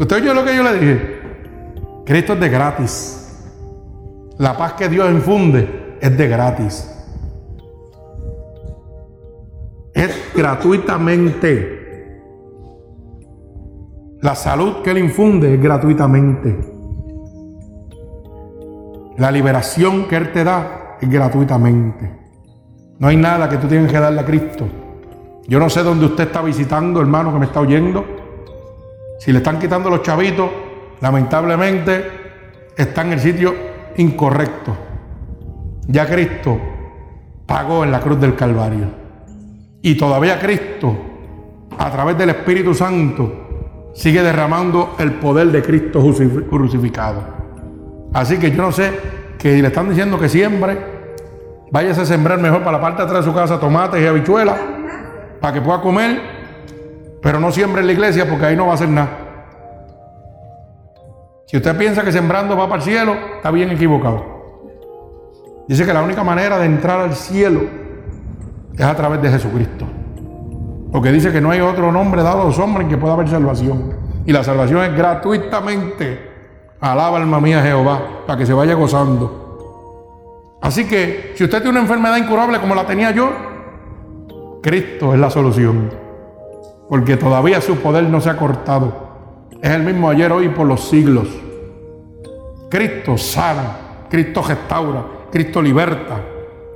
[0.00, 1.17] ¿Usted oyó lo que yo le dije?
[2.08, 3.14] Cristo es de gratis.
[4.38, 6.90] La paz que Dios infunde es de gratis.
[9.92, 12.22] Es gratuitamente.
[14.22, 16.58] La salud que Él infunde es gratuitamente.
[19.18, 22.10] La liberación que Él te da es gratuitamente.
[23.00, 24.66] No hay nada que tú tienes que darle a Cristo.
[25.46, 28.02] Yo no sé dónde usted está visitando, hermano, que me está oyendo.
[29.18, 30.48] Si le están quitando los chavitos,
[31.00, 32.04] lamentablemente
[32.76, 33.54] está en el sitio
[33.96, 34.76] incorrecto.
[35.86, 36.58] Ya Cristo
[37.46, 38.86] pagó en la cruz del Calvario.
[39.82, 40.96] Y todavía Cristo,
[41.78, 46.04] a través del Espíritu Santo, sigue derramando el poder de Cristo
[46.48, 47.22] crucificado.
[48.12, 48.92] Así que yo no sé
[49.38, 50.78] que le están diciendo que siembre,
[51.70, 54.58] váyase a sembrar mejor para la parte de atrás de su casa tomates y habichuelas,
[55.40, 56.20] para que pueda comer,
[57.22, 59.27] pero no siembre en la iglesia porque ahí no va a hacer nada.
[61.48, 64.22] Si usted piensa que sembrando va para el cielo, está bien equivocado.
[65.66, 67.62] Dice que la única manera de entrar al cielo
[68.74, 69.86] es a través de Jesucristo.
[70.92, 73.30] Porque dice que no hay otro nombre dado a los hombres en que pueda haber
[73.30, 73.94] salvación.
[74.26, 76.20] Y la salvación es gratuitamente.
[76.80, 80.58] Alaba alma mía Jehová, para que se vaya gozando.
[80.60, 83.30] Así que si usted tiene una enfermedad incurable como la tenía yo,
[84.62, 85.94] Cristo es la solución.
[86.90, 89.07] Porque todavía su poder no se ha cortado.
[89.62, 91.28] Es el mismo ayer, hoy y por los siglos.
[92.70, 96.20] Cristo sana, Cristo restaura, Cristo liberta.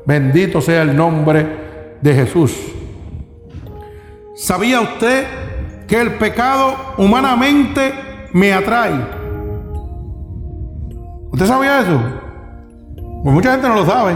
[0.05, 2.57] Bendito sea el nombre de Jesús.
[4.35, 5.25] ¿Sabía usted
[5.87, 7.93] que el pecado humanamente
[8.33, 8.95] me atrae?
[11.31, 12.01] ¿Usted sabía eso?
[13.23, 14.15] Pues mucha gente no lo sabe.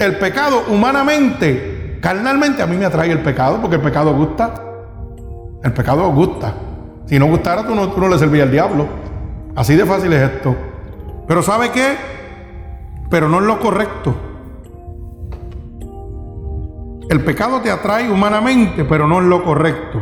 [0.00, 4.54] El pecado humanamente, carnalmente, a mí me atrae el pecado porque el pecado gusta.
[5.62, 6.54] El pecado gusta.
[7.06, 8.86] Si no gustara, tú no, le servías al diablo.
[9.54, 10.56] Así de fácil es esto.
[11.28, 11.96] Pero ¿sabe qué?
[13.10, 14.14] Pero no es lo correcto.
[17.08, 20.00] El pecado te atrae humanamente, pero no es lo correcto.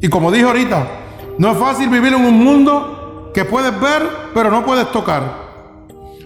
[0.00, 0.86] Y como dije ahorita,
[1.38, 4.02] no es fácil vivir en un mundo que puedes ver,
[4.34, 5.44] pero no puedes tocar.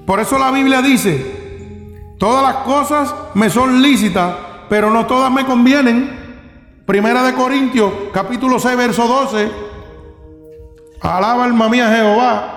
[0.04, 4.34] Por eso la Biblia dice, todas las cosas me son lícitas,
[4.68, 6.18] pero no todas me convienen.
[6.84, 9.67] Primera de Corintios, capítulo 6, verso 12
[11.00, 12.54] Alaba alma mía Jehová.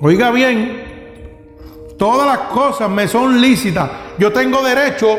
[0.00, 3.88] Oiga bien, todas las cosas me son lícitas.
[4.18, 5.16] Yo tengo derecho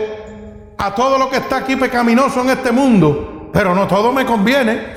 [0.78, 4.96] a todo lo que está aquí pecaminoso en este mundo, pero no todo me conviene.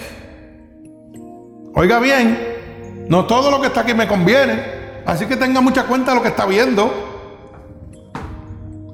[1.75, 4.81] Oiga bien, no todo lo que está aquí me conviene.
[5.07, 6.93] Así que tenga mucha cuenta de lo que está viendo.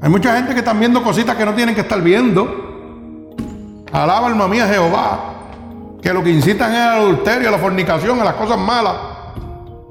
[0.00, 3.34] Hay mucha gente que está viendo cositas que no tienen que estar viendo.
[3.92, 5.35] Alaba alma mía Jehová
[6.02, 8.94] que lo que incitan es al adulterio, a la fornicación, a las cosas malas.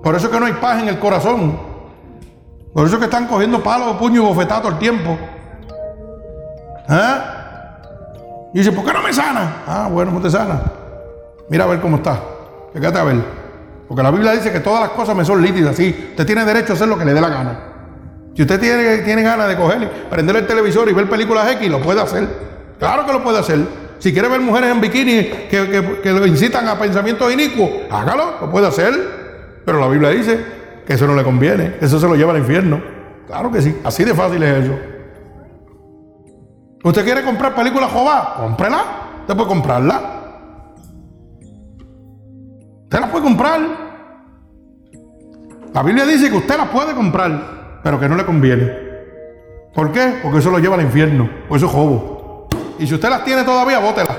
[0.03, 1.59] Por eso es que no hay paz en el corazón.
[2.73, 5.17] Por eso es que están cogiendo palos, puño y bofetadas todo el tiempo.
[6.89, 7.17] ¿Eh?
[8.53, 9.63] Y dice, ¿por qué no me sana?
[9.65, 10.61] Ah, bueno, no te sana.
[11.49, 12.19] Mira a ver cómo está.
[12.73, 13.17] Fíjate a ver.
[13.87, 15.75] Porque la Biblia dice que todas las cosas me son lícitas.
[15.75, 17.59] Sí, usted tiene derecho a hacer lo que le dé la gana.
[18.35, 21.81] Si usted tiene, tiene ganas de coger, prender el televisor y ver películas X, lo
[21.81, 22.27] puede hacer.
[22.77, 23.59] Claro que lo puede hacer.
[24.05, 28.51] Si quiere ver mujeres en bikini que, que, lo incitan a pensamientos inicuos, hágalo, lo
[28.51, 28.93] puede hacer.
[29.65, 30.45] Pero la Biblia dice
[30.85, 32.79] que eso no le conviene, eso se lo lleva al infierno.
[33.25, 34.75] Claro que sí, así de fácil es eso.
[36.83, 38.35] ¿Usted quiere comprar películas Jehová?
[38.37, 38.83] Cómprela.
[39.21, 40.01] Usted puede comprarla.
[42.83, 43.61] Usted la puede comprar.
[45.73, 48.71] La Biblia dice que usted la puede comprar, pero que no le conviene.
[49.73, 50.19] ¿Por qué?
[50.21, 51.27] Porque eso lo lleva al infierno.
[51.47, 52.14] Por eso es jobo.
[52.79, 54.15] Y si usted las tiene todavía, bótela.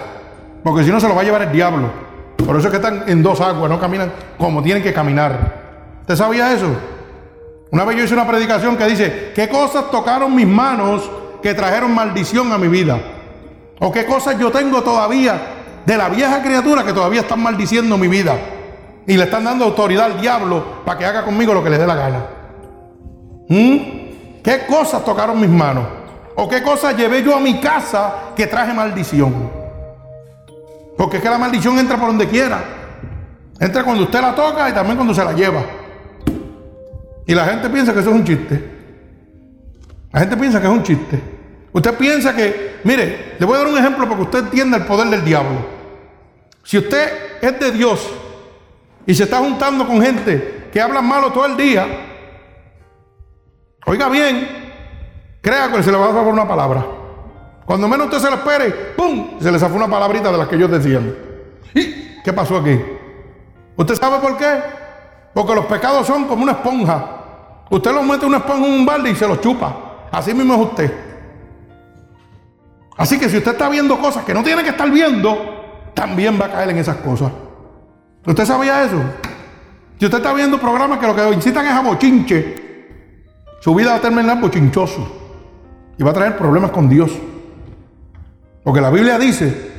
[0.63, 1.91] Porque si no, se lo va a llevar el diablo.
[2.45, 5.99] Por eso es que están en dos aguas, no caminan como tienen que caminar.
[6.03, 6.69] ¿Usted sabía eso?
[7.71, 11.11] Una vez yo hice una predicación que dice, ¿qué cosas tocaron mis manos
[11.43, 12.99] que trajeron maldición a mi vida?
[13.81, 15.41] ¿O qué cosas yo tengo todavía
[15.85, 18.37] de la vieja criatura que todavía están maldiciendo mi vida?
[19.07, 21.87] Y le están dando autoridad al diablo para que haga conmigo lo que le dé
[21.87, 22.27] la gana.
[23.49, 23.77] ¿Mm?
[24.43, 25.85] ¿Qué cosas tocaron mis manos?
[26.37, 29.51] ¿O qué cosas llevé yo a mi casa que traje maldición?
[30.97, 32.63] Porque es que la maldición entra por donde quiera.
[33.59, 35.65] Entra cuando usted la toca y también cuando se la lleva.
[37.27, 38.71] Y la gente piensa que eso es un chiste.
[40.13, 41.21] La gente piensa que es un chiste.
[41.73, 44.85] Usted piensa que, mire, le voy a dar un ejemplo para que usted entienda el
[44.85, 45.67] poder del diablo.
[46.63, 48.11] Si usted es de Dios
[49.07, 51.87] y se está juntando con gente que habla malo todo el día,
[53.87, 54.66] oiga bien,
[55.47, 56.85] crea que se le va a dar una palabra.
[57.65, 59.39] Cuando menos usted se lo espere, ¡pum!
[59.41, 61.01] Se le zafó una palabrita de las que yo decía.
[61.73, 62.77] ¿Y qué pasó aquí?
[63.77, 64.61] ¿Usted sabe por qué?
[65.33, 67.63] Porque los pecados son como una esponja.
[67.71, 70.09] Usted lo mete una esponja en un balde y se lo chupa.
[70.11, 70.93] Así mismo es usted.
[72.97, 76.47] Así que si usted está viendo cosas que no tiene que estar viendo, también va
[76.47, 77.31] a caer en esas cosas.
[78.27, 79.01] ¿Usted sabía eso?
[79.97, 82.57] Si usted está viendo programas que lo que incitan es a bochinche,
[83.61, 85.26] su vida va a terminar bochinchoso
[85.99, 87.11] y va a traer problemas con Dios.
[88.63, 89.71] Porque la Biblia dice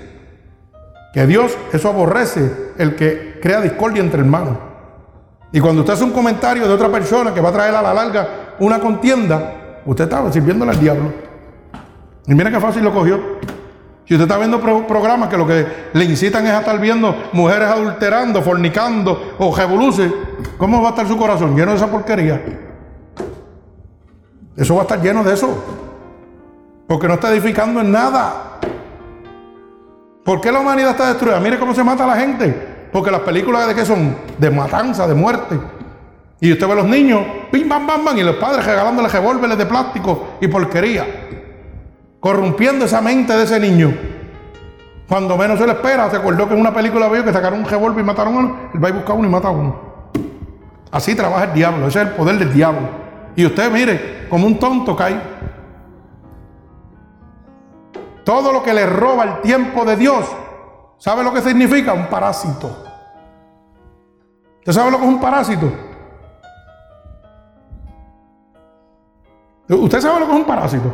[1.13, 4.57] que Dios eso aborrece el que crea discordia entre hermanos.
[5.51, 7.93] Y cuando usted hace un comentario de otra persona que va a traer a la
[7.93, 11.13] larga una contienda, usted está sirviéndole al diablo.
[12.27, 13.19] Y mira qué fácil lo cogió.
[14.05, 17.67] Si usted está viendo programas que lo que le incitan es a estar viendo mujeres
[17.67, 20.09] adulterando, fornicando o revoluce,
[20.57, 22.41] ¿cómo va a estar su corazón lleno de esa porquería?
[24.55, 25.86] Eso va a estar lleno de eso.
[26.87, 28.59] Porque no está edificando en nada.
[30.23, 31.39] ¿Por qué la humanidad está destruida?
[31.39, 32.89] Mire cómo se mata a la gente.
[32.91, 34.15] Porque las películas de qué son?
[34.37, 35.59] De matanza, de muerte.
[36.39, 39.57] Y usted ve a los niños, pim, bam, bam, bam, y los padres regalándoles revólveres
[39.57, 41.05] de plástico y porquería.
[42.19, 43.93] Corrompiendo esa mente de ese niño.
[45.07, 47.65] Cuando menos se le espera, se acordó que en una película vio que sacaron un
[47.65, 49.79] revólver y mataron a uno, él va a buscar uno y mata a uno.
[50.91, 52.89] Así trabaja el diablo, ese es el poder del diablo.
[53.35, 55.36] Y usted mire, como un tonto cae.
[58.27, 60.25] Todo lo que le roba el tiempo de Dios,
[60.97, 61.93] ¿Sabe lo que significa?
[61.93, 62.75] Un parásito.
[64.59, 65.71] ¿Usted sabe lo que es un parásito?
[69.69, 70.93] ¿Usted sabe lo que es un parásito?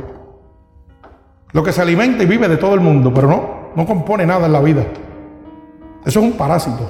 [1.54, 4.46] Lo que se alimenta y vive de todo el mundo, pero no, no compone nada
[4.46, 4.84] en la vida.
[6.06, 6.88] Eso es un parásito.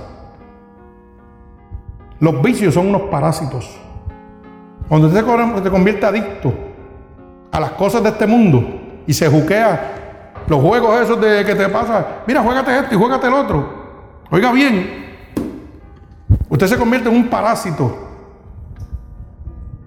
[2.19, 3.79] Los vicios son unos parásitos.
[4.89, 5.23] Cuando usted
[5.63, 6.53] se convierte adicto
[7.49, 8.63] a las cosas de este mundo
[9.05, 10.02] y se juquea
[10.47, 13.83] los juegos esos de que te pasa, mira, juégate esto y juégate el otro.
[14.29, 15.15] Oiga bien,
[16.49, 18.03] usted se convierte en un parásito.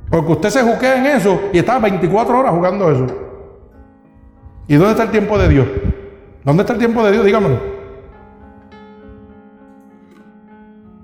[0.08, 3.06] Porque usted se juquea en eso y está 24 horas jugando eso.
[4.68, 5.66] ¿Y dónde está el tiempo de Dios?
[6.44, 7.24] ¿Dónde está el tiempo de Dios?
[7.24, 7.58] Dígamelo.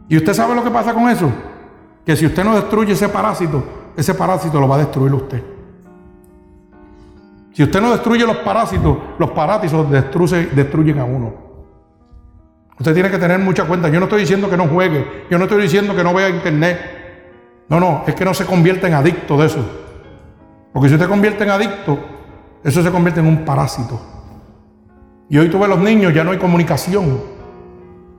[0.09, 1.31] ¿Y usted sabe lo que pasa con eso?
[2.05, 3.63] Que si usted no destruye ese parásito,
[3.97, 5.43] ese parásito lo va a destruir usted.
[7.53, 11.35] Si usted no destruye los parásitos, los parásitos destruyen a uno.
[12.79, 13.89] Usted tiene que tener mucha cuenta.
[13.89, 17.65] Yo no estoy diciendo que no juegue, yo no estoy diciendo que no vea internet.
[17.69, 19.65] No, no, es que no se convierta en adicto de eso.
[20.73, 21.99] Porque si usted convierte en adicto,
[22.65, 24.01] eso se convierte en un parásito.
[25.29, 27.21] Y hoy tú ves los niños, ya no hay comunicación.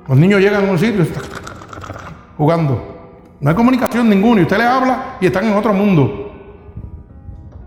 [0.08, 1.06] Los niños llegan a un sitio
[2.38, 3.36] jugando.
[3.40, 4.42] No hay comunicación ninguna.
[4.42, 6.32] Y usted le habla y están en otro mundo.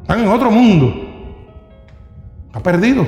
[0.03, 1.06] Están en otro mundo.
[2.57, 3.07] Está perdido.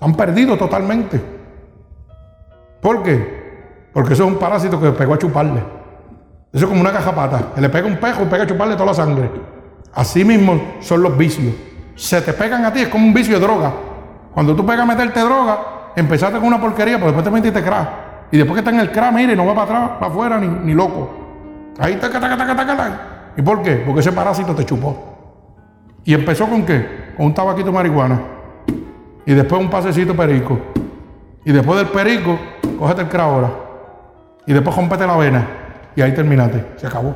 [0.00, 1.20] Han perdido totalmente.
[2.80, 3.88] ¿Por qué?
[3.92, 5.62] Porque eso es un parásito que pegó a chuparle.
[6.52, 7.52] Eso es como una cajapata.
[7.54, 9.30] Que le pega un pejo y pega a chuparle toda la sangre.
[9.94, 11.54] Así mismo son los vicios.
[11.94, 13.72] Se te pegan a ti, es como un vicio de droga.
[14.34, 17.88] Cuando tú pegas a meterte droga, empezaste con una porquería, pero después te metiste crack.
[18.32, 20.74] Y después que está en el crack, mire, no va para atrás, para afuera, ni,
[20.74, 21.10] loco.
[21.78, 23.00] Ahí taca, taca, taca, taca,
[23.36, 23.84] ¿Y por qué?
[23.86, 24.96] Porque ese parásito te chupó.
[26.04, 27.12] ¿Y empezó con qué?
[27.16, 28.37] Con un tabaquito de marihuana.
[29.28, 30.58] Y después un pasecito perico.
[31.44, 32.38] Y después del perico,
[32.78, 33.50] cógete el ahora.
[34.46, 35.46] Y después compete la vena.
[35.94, 36.64] Y ahí terminaste.
[36.76, 37.14] Se acabó.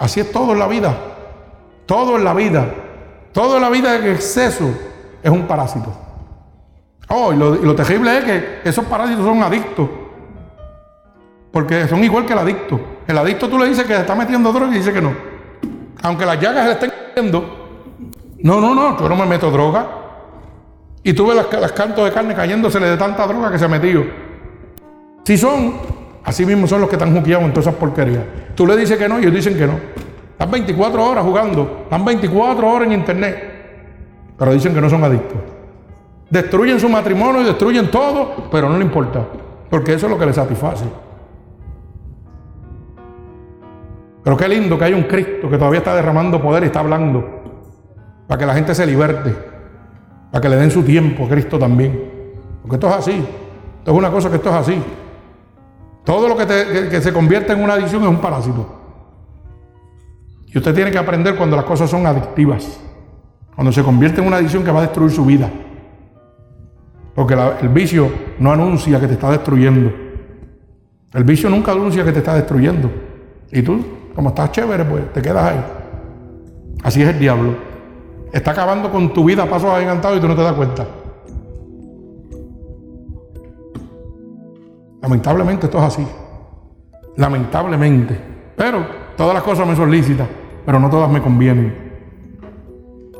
[0.00, 0.92] Así es todo en la vida.
[1.86, 2.66] Todo en la vida.
[3.30, 4.68] Todo en la vida en exceso
[5.22, 5.92] es un parásito.
[7.08, 9.88] Oh, y lo, y lo terrible es que esos parásitos son adictos.
[11.52, 12.80] Porque son igual que el adicto.
[13.06, 15.14] El adicto tú le dices que se está metiendo droga y dice que no.
[16.02, 17.68] Aunque las llagas se le estén metiendo.
[18.40, 20.01] No, no, no, yo no me meto droga.
[21.04, 24.04] Y tú ves las, cantos de carne cayéndosele de tanta droga que se ha metido.
[25.24, 25.74] Si son,
[26.24, 28.22] así mismo son los que están juqueados en todas esas porquerías.
[28.54, 29.78] Tú le dices que no y ellos dicen que no.
[30.30, 35.38] Están 24 horas jugando, están 24 horas en internet, pero dicen que no son adictos.
[36.30, 39.24] Destruyen su matrimonio y destruyen todo, pero no le importa,
[39.70, 40.84] porque eso es lo que les satisface.
[44.24, 47.42] Pero qué lindo que hay un Cristo que todavía está derramando poder y está hablando
[48.26, 49.51] para que la gente se liberte,
[50.32, 52.10] para que le den su tiempo a Cristo también.
[52.62, 53.24] Porque esto es así,
[53.78, 54.82] esto es una cosa que esto es así.
[56.04, 58.80] Todo lo que, se convierte en una adicción es un parásito.
[60.46, 62.80] Y usted tiene que aprender cuando las cosas son adictivas,
[63.54, 65.50] cuando se convierte en una adicción que va a destruir su vida.
[67.14, 69.92] Porque el vicio no anuncia que te está destruyendo.
[71.12, 72.90] El vicio nunca anuncia que te está destruyendo.
[73.52, 73.84] Y tú,
[74.14, 75.64] como estás chévere, pues te quedas ahí.
[76.82, 77.71] Así es el diablo.
[78.32, 80.86] Está acabando con tu vida a pasos adelantados y tú no te das cuenta.
[85.02, 86.06] Lamentablemente esto es así.
[87.16, 88.18] Lamentablemente.
[88.56, 88.86] Pero
[89.16, 90.28] todas las cosas me son lícitas,
[90.64, 91.92] pero no todas me convienen.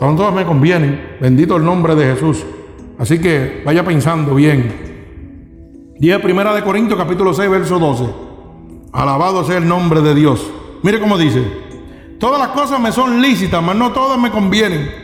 [0.01, 1.19] No todas me convienen.
[1.21, 2.45] Bendito el nombre de Jesús.
[2.99, 5.95] Así que vaya pensando bien.
[5.99, 8.05] 10 Primera de Corintios capítulo 6 verso 12.
[8.93, 10.51] Alabado sea el nombre de Dios.
[10.83, 11.45] Mire cómo dice.
[12.19, 15.02] Todas las cosas me son lícitas, mas no todas me convienen.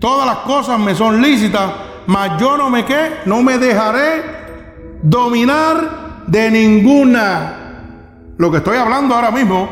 [0.00, 1.70] Todas las cosas me son lícitas,
[2.06, 4.22] mas yo no me qué, no me dejaré
[5.02, 7.56] dominar de ninguna.
[8.38, 9.68] Lo que estoy hablando ahora mismo,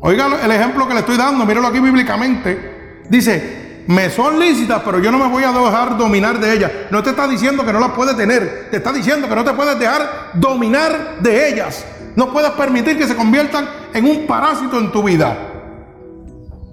[0.00, 3.04] oiga el ejemplo que le estoy dando, míralo aquí bíblicamente.
[3.10, 6.72] Dice, me son lícitas, pero yo no me voy a dejar dominar de ellas.
[6.90, 9.52] No te está diciendo que no las puedes tener, te está diciendo que no te
[9.52, 11.84] puedes dejar dominar de ellas.
[12.16, 15.36] No puedes permitir que se conviertan en un parásito en tu vida,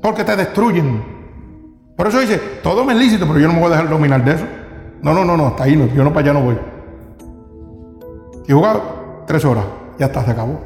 [0.02, 1.13] porque te destruyen.
[1.96, 4.24] Por eso dice, todo me es lícito, pero yo no me voy a dejar dominar
[4.24, 4.46] de eso.
[5.02, 6.58] No, no, no, no, hasta ahí no, yo no para allá no voy.
[8.48, 8.82] Y jugar
[9.28, 9.66] tres horas,
[10.00, 10.60] ya está, se acabó.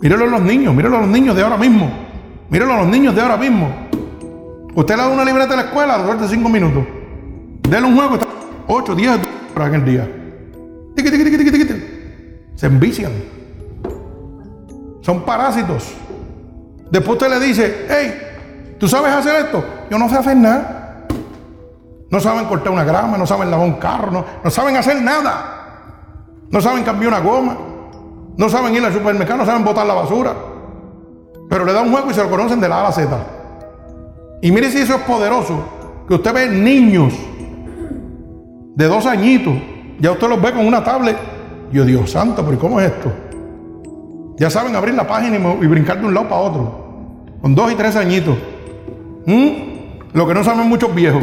[0.00, 1.90] Mírelo a los niños, mírelo a los niños de ahora mismo.
[2.48, 3.68] Mírelo a los niños de ahora mismo.
[4.74, 6.84] Usted le da una libreta a la escuela, de cinco minutos.
[7.68, 8.26] Dele un juego, está
[8.66, 9.20] 8, 10
[9.54, 10.08] horas en el día.
[12.54, 13.12] Se envician.
[15.02, 15.92] Son parásitos.
[16.90, 18.29] Después usted le dice, hey,
[18.80, 19.62] ¿Tú sabes hacer esto?
[19.90, 21.04] Yo no sé hacer nada.
[22.08, 26.46] No saben cortar una grama, no saben lavar un carro, no, no saben hacer nada.
[26.50, 27.56] No saben cambiar una goma.
[28.38, 30.34] No saben ir al supermercado, no saben botar la basura.
[31.50, 33.18] Pero le da un juego y se lo conocen de la A la Z.
[34.40, 35.62] Y mire si eso es poderoso.
[36.08, 37.12] Que usted ve niños
[38.76, 39.54] de dos añitos.
[40.00, 41.18] Ya usted los ve con una tablet.
[41.70, 43.12] Yo, Dios santo, pero ¿cómo es esto?
[44.38, 46.90] Ya saben abrir la página y, y brincar de un lado para otro.
[47.42, 48.36] Con dos y tres añitos.
[49.26, 50.10] ¿Mm?
[50.12, 51.22] Lo que no saben muchos viejos.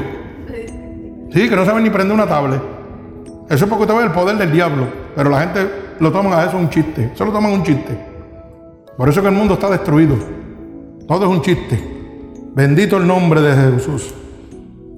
[1.34, 2.62] Sí, que no saben ni prender una tablet.
[3.50, 4.88] Eso es porque usted ve el poder del diablo.
[5.16, 5.70] Pero la gente
[6.00, 7.12] lo toma a eso un chiste.
[7.14, 7.98] Eso lo toman un chiste.
[8.98, 10.16] Por eso que el mundo está destruido.
[11.08, 11.80] Todo es un chiste.
[12.54, 14.14] Bendito el nombre de Jesús.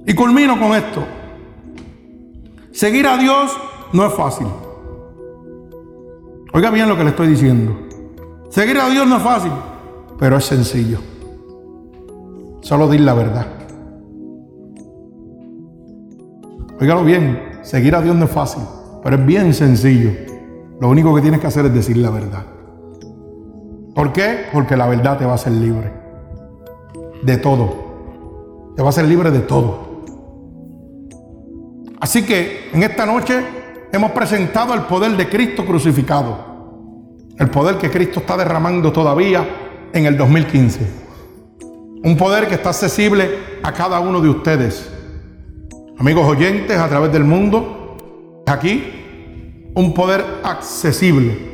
[0.06, 1.04] Y culmino con esto.
[2.72, 3.56] Seguir a Dios
[3.92, 4.46] no es fácil.
[6.52, 7.78] Oiga bien lo que le estoy diciendo.
[8.48, 9.52] Seguir a Dios no es fácil,
[10.18, 10.98] pero es sencillo.
[12.60, 13.46] Solo dir la verdad.
[16.80, 18.62] Óigalo bien, seguir a Dios no es fácil,
[19.02, 20.10] pero es bien sencillo.
[20.80, 22.44] Lo único que tienes que hacer es decir la verdad.
[23.94, 24.46] ¿Por qué?
[24.52, 25.92] Porque la verdad te va a hacer libre.
[27.22, 28.72] De todo.
[28.76, 29.90] Te va a hacer libre de todo.
[32.00, 33.44] Así que en esta noche
[33.92, 36.38] hemos presentado el poder de Cristo crucificado.
[37.38, 39.46] El poder que Cristo está derramando todavía
[39.92, 41.09] en el 2015.
[42.02, 44.90] Un poder que está accesible a cada uno de ustedes.
[45.98, 47.96] Amigos oyentes a través del mundo,
[48.46, 51.50] aquí un poder accesible.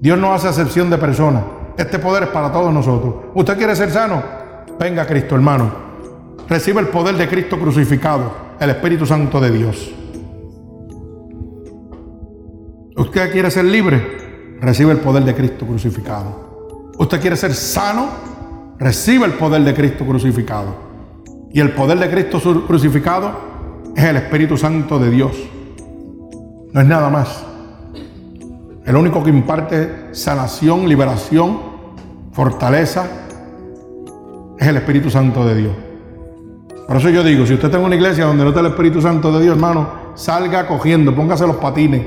[0.00, 1.44] Dios no hace excepción de personas.
[1.78, 3.14] Este poder es para todos nosotros.
[3.34, 4.22] ¿Usted quiere ser sano?
[4.78, 5.72] Venga a Cristo, hermano.
[6.46, 8.30] Recibe el poder de Cristo crucificado,
[8.60, 9.90] el Espíritu Santo de Dios.
[12.96, 14.58] ¿Usted quiere ser libre?
[14.60, 16.92] Recibe el poder de Cristo crucificado.
[16.98, 18.33] ¿Usted quiere ser sano?
[18.78, 20.74] Recibe el poder de Cristo crucificado.
[21.52, 23.32] Y el poder de Cristo crucificado
[23.94, 25.36] es el Espíritu Santo de Dios.
[26.72, 27.44] No es nada más.
[28.84, 31.58] El único que imparte sanación, liberación,
[32.32, 33.06] fortaleza,
[34.58, 35.72] es el Espíritu Santo de Dios.
[36.86, 39.00] Por eso yo digo, si usted está en una iglesia donde no está el Espíritu
[39.00, 42.04] Santo de Dios, hermano, salga cogiendo, póngase los patines.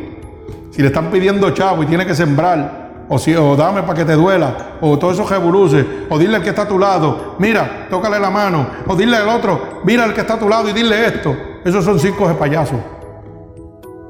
[0.71, 4.05] Si le están pidiendo chavo y tiene que sembrar, o, si, o dame para que
[4.05, 7.87] te duela, o todo eso revoluce, o dile al que está a tu lado, mira,
[7.89, 10.73] tócale la mano, o dile al otro, mira al que está a tu lado y
[10.73, 11.35] dile esto.
[11.63, 12.79] Esos son cinco de payasos.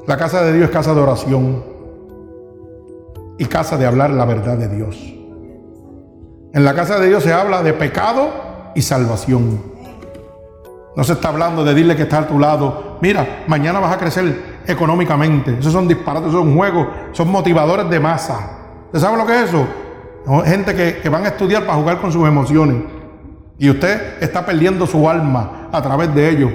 [0.06, 1.64] La casa de Dios es casa de oración
[3.38, 4.96] y casa de hablar la verdad de Dios.
[6.54, 8.30] En la casa de Dios se habla de pecado
[8.74, 9.60] y salvación.
[10.96, 13.98] No se está hablando de decirle que está a tu lado, mira, mañana vas a
[13.98, 15.56] crecer económicamente.
[15.60, 18.57] Esos son disparates, son juegos, son motivadores de masa.
[18.88, 19.66] ¿Usted sabe lo que es eso?
[20.46, 22.76] Gente que, van a estudiar para jugar con sus emociones.
[23.58, 26.50] Y usted está perdiendo su alma a través de ellos.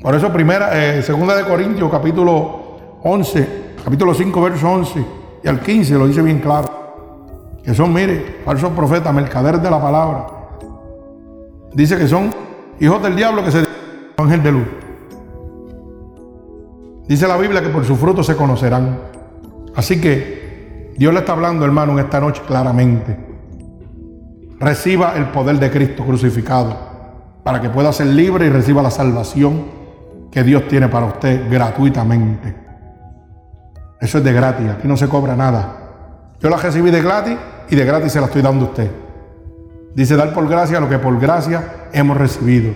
[0.00, 3.48] Por eso, primera, eh, segunda de Corintios, capítulo 11,
[3.84, 5.04] capítulo 5, verso 11
[5.42, 6.68] y al 15, lo dice bien claro.
[7.64, 10.26] Que son, mire, falsos profetas, mercaderes de la palabra.
[11.72, 12.30] Dice que son
[12.78, 13.64] hijos del diablo que se
[14.18, 14.66] ángel de luz.
[17.08, 19.00] Dice la Biblia que por su fruto se conocerán.
[19.74, 20.43] Así que
[20.96, 23.16] Dios le está hablando, hermano, en esta noche claramente.
[24.60, 26.76] Reciba el poder de Cristo crucificado
[27.42, 29.64] para que pueda ser libre y reciba la salvación
[30.30, 32.56] que Dios tiene para usted gratuitamente.
[34.00, 35.76] Eso es de gratis, aquí no se cobra nada.
[36.40, 37.36] Yo la recibí de gratis
[37.68, 38.90] y de gratis se la estoy dando a usted.
[39.94, 42.72] Dice dar por gracia lo que por gracia hemos recibido.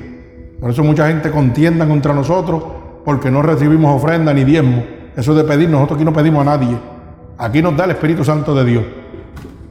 [0.60, 2.62] Por eso mucha gente contienda contra nosotros
[3.04, 4.84] porque no recibimos ofrenda ni diezmo.
[5.16, 6.78] Eso es de pedir, nosotros aquí no pedimos a nadie.
[7.38, 8.84] Aquí nos da el Espíritu Santo de Dios.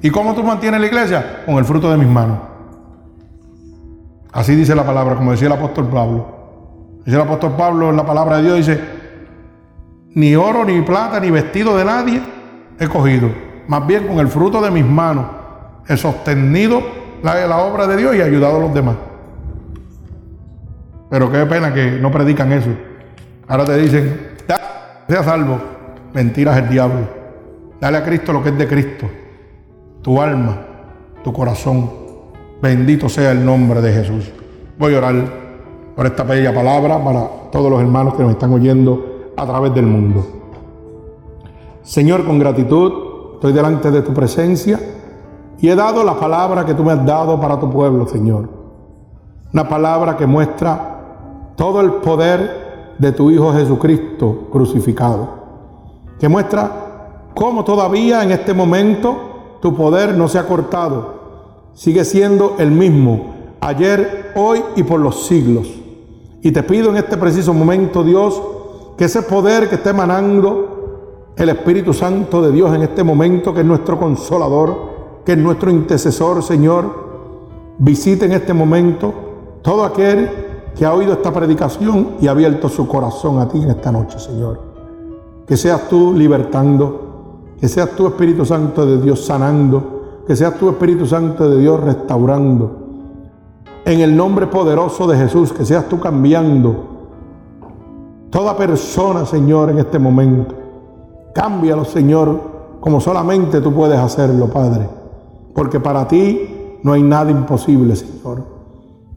[0.02, 1.44] ¿Y cómo tú mantienes la iglesia?
[1.46, 2.40] Con el fruto de mis manos.
[4.32, 7.02] Así dice la palabra, como decía el apóstol Pablo.
[7.06, 8.80] Dice el apóstol Pablo en la palabra de Dios, dice,
[10.14, 12.22] ni oro, ni plata, ni vestido de nadie
[12.80, 13.30] he cogido.
[13.68, 15.26] Más bien con el fruto de mis manos
[15.88, 16.82] he sostenido
[17.24, 18.96] la, la obra de Dios y ayudado a los demás.
[21.10, 22.70] Pero qué pena que no predican eso.
[23.48, 24.36] Ahora te dicen,
[25.08, 25.60] sea salvo.
[26.14, 27.17] Mentiras el diablo.
[27.80, 29.06] Dale a Cristo lo que es de Cristo.
[30.02, 30.58] Tu alma,
[31.24, 31.90] tu corazón.
[32.62, 34.32] Bendito sea el nombre de Jesús.
[34.80, 35.16] Voy a orar
[35.96, 39.86] por esta bella palabra para todos los hermanos que nos están oyendo a través del
[39.86, 40.26] mundo.
[41.84, 44.80] Señor, con gratitud estoy delante de tu presencia
[45.60, 48.50] y he dado la palabra que tú me has dado para tu pueblo, Señor.
[49.54, 55.30] Una palabra que muestra todo el poder de tu Hijo Jesucristo crucificado.
[56.20, 56.87] Que muestra
[57.38, 61.68] cómo todavía en este momento tu poder no se ha cortado.
[61.76, 65.68] Sigue siendo el mismo ayer, hoy y por los siglos.
[66.42, 68.42] Y te pido en este preciso momento, Dios,
[68.98, 73.60] que ese poder que está emanando el Espíritu Santo de Dios en este momento, que
[73.60, 79.14] es nuestro consolador, que es nuestro intercesor, Señor, visite en este momento
[79.62, 80.28] todo aquel
[80.76, 84.18] que ha oído esta predicación y ha abierto su corazón a ti en esta noche,
[84.18, 84.60] Señor.
[85.46, 87.07] Que seas tú libertando,
[87.60, 91.80] que seas tú Espíritu Santo de Dios sanando, que seas tú Espíritu Santo de Dios
[91.80, 92.88] restaurando
[93.88, 96.98] en el nombre poderoso de Jesús, que seas tú cambiando
[98.30, 100.54] toda persona, Señor, en este momento.
[101.34, 102.42] Cámbialo, Señor,
[102.82, 104.90] como solamente tú puedes hacerlo, Padre.
[105.56, 108.44] Porque para ti no hay nada imposible, Señor.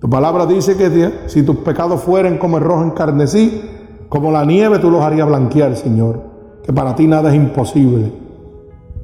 [0.01, 3.62] Tu palabra dice que si tus pecados fueran como el rojo encarnecí,
[4.09, 6.21] como la nieve tú los harías blanquear, Señor.
[6.62, 8.12] Que para ti nada es imposible.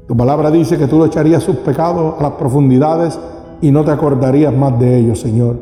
[0.07, 3.19] Tu palabra dice que tú lo echarías sus pecados a las profundidades
[3.61, 5.57] y no te acordarías más de ellos, Señor.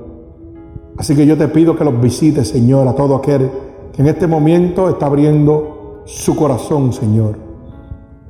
[0.97, 3.49] Así que yo te pido que los visites, Señor, a todo aquel
[3.91, 7.37] que en este momento está abriendo su corazón, Señor.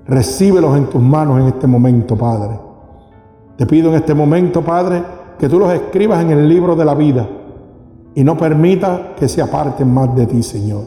[0.07, 2.59] Recíbelos en tus manos en este momento, Padre.
[3.57, 5.03] Te pido en este momento, Padre,
[5.37, 7.27] que tú los escribas en el libro de la vida
[8.13, 10.83] y no permita que se aparten más de ti, Señor.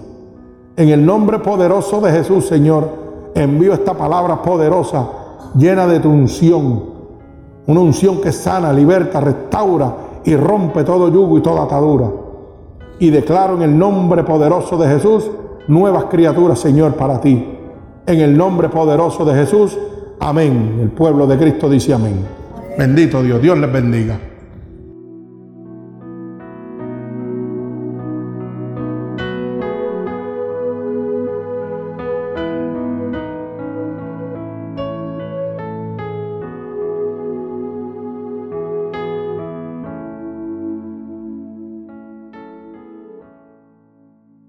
[0.76, 2.88] En el nombre poderoso de Jesús, Señor,
[3.34, 5.06] envío esta palabra poderosa,
[5.54, 6.98] llena de tu unción
[7.68, 9.94] una unción que sana, liberta, restaura
[10.24, 12.10] y rompe todo yugo y toda atadura.
[12.98, 15.30] Y declaro en el nombre poderoso de Jesús
[15.68, 17.46] nuevas criaturas, Señor, para ti.
[18.06, 19.78] En el nombre poderoso de Jesús,
[20.18, 20.78] amén.
[20.80, 22.24] El pueblo de Cristo dice amén.
[22.78, 24.18] Bendito Dios, Dios les bendiga.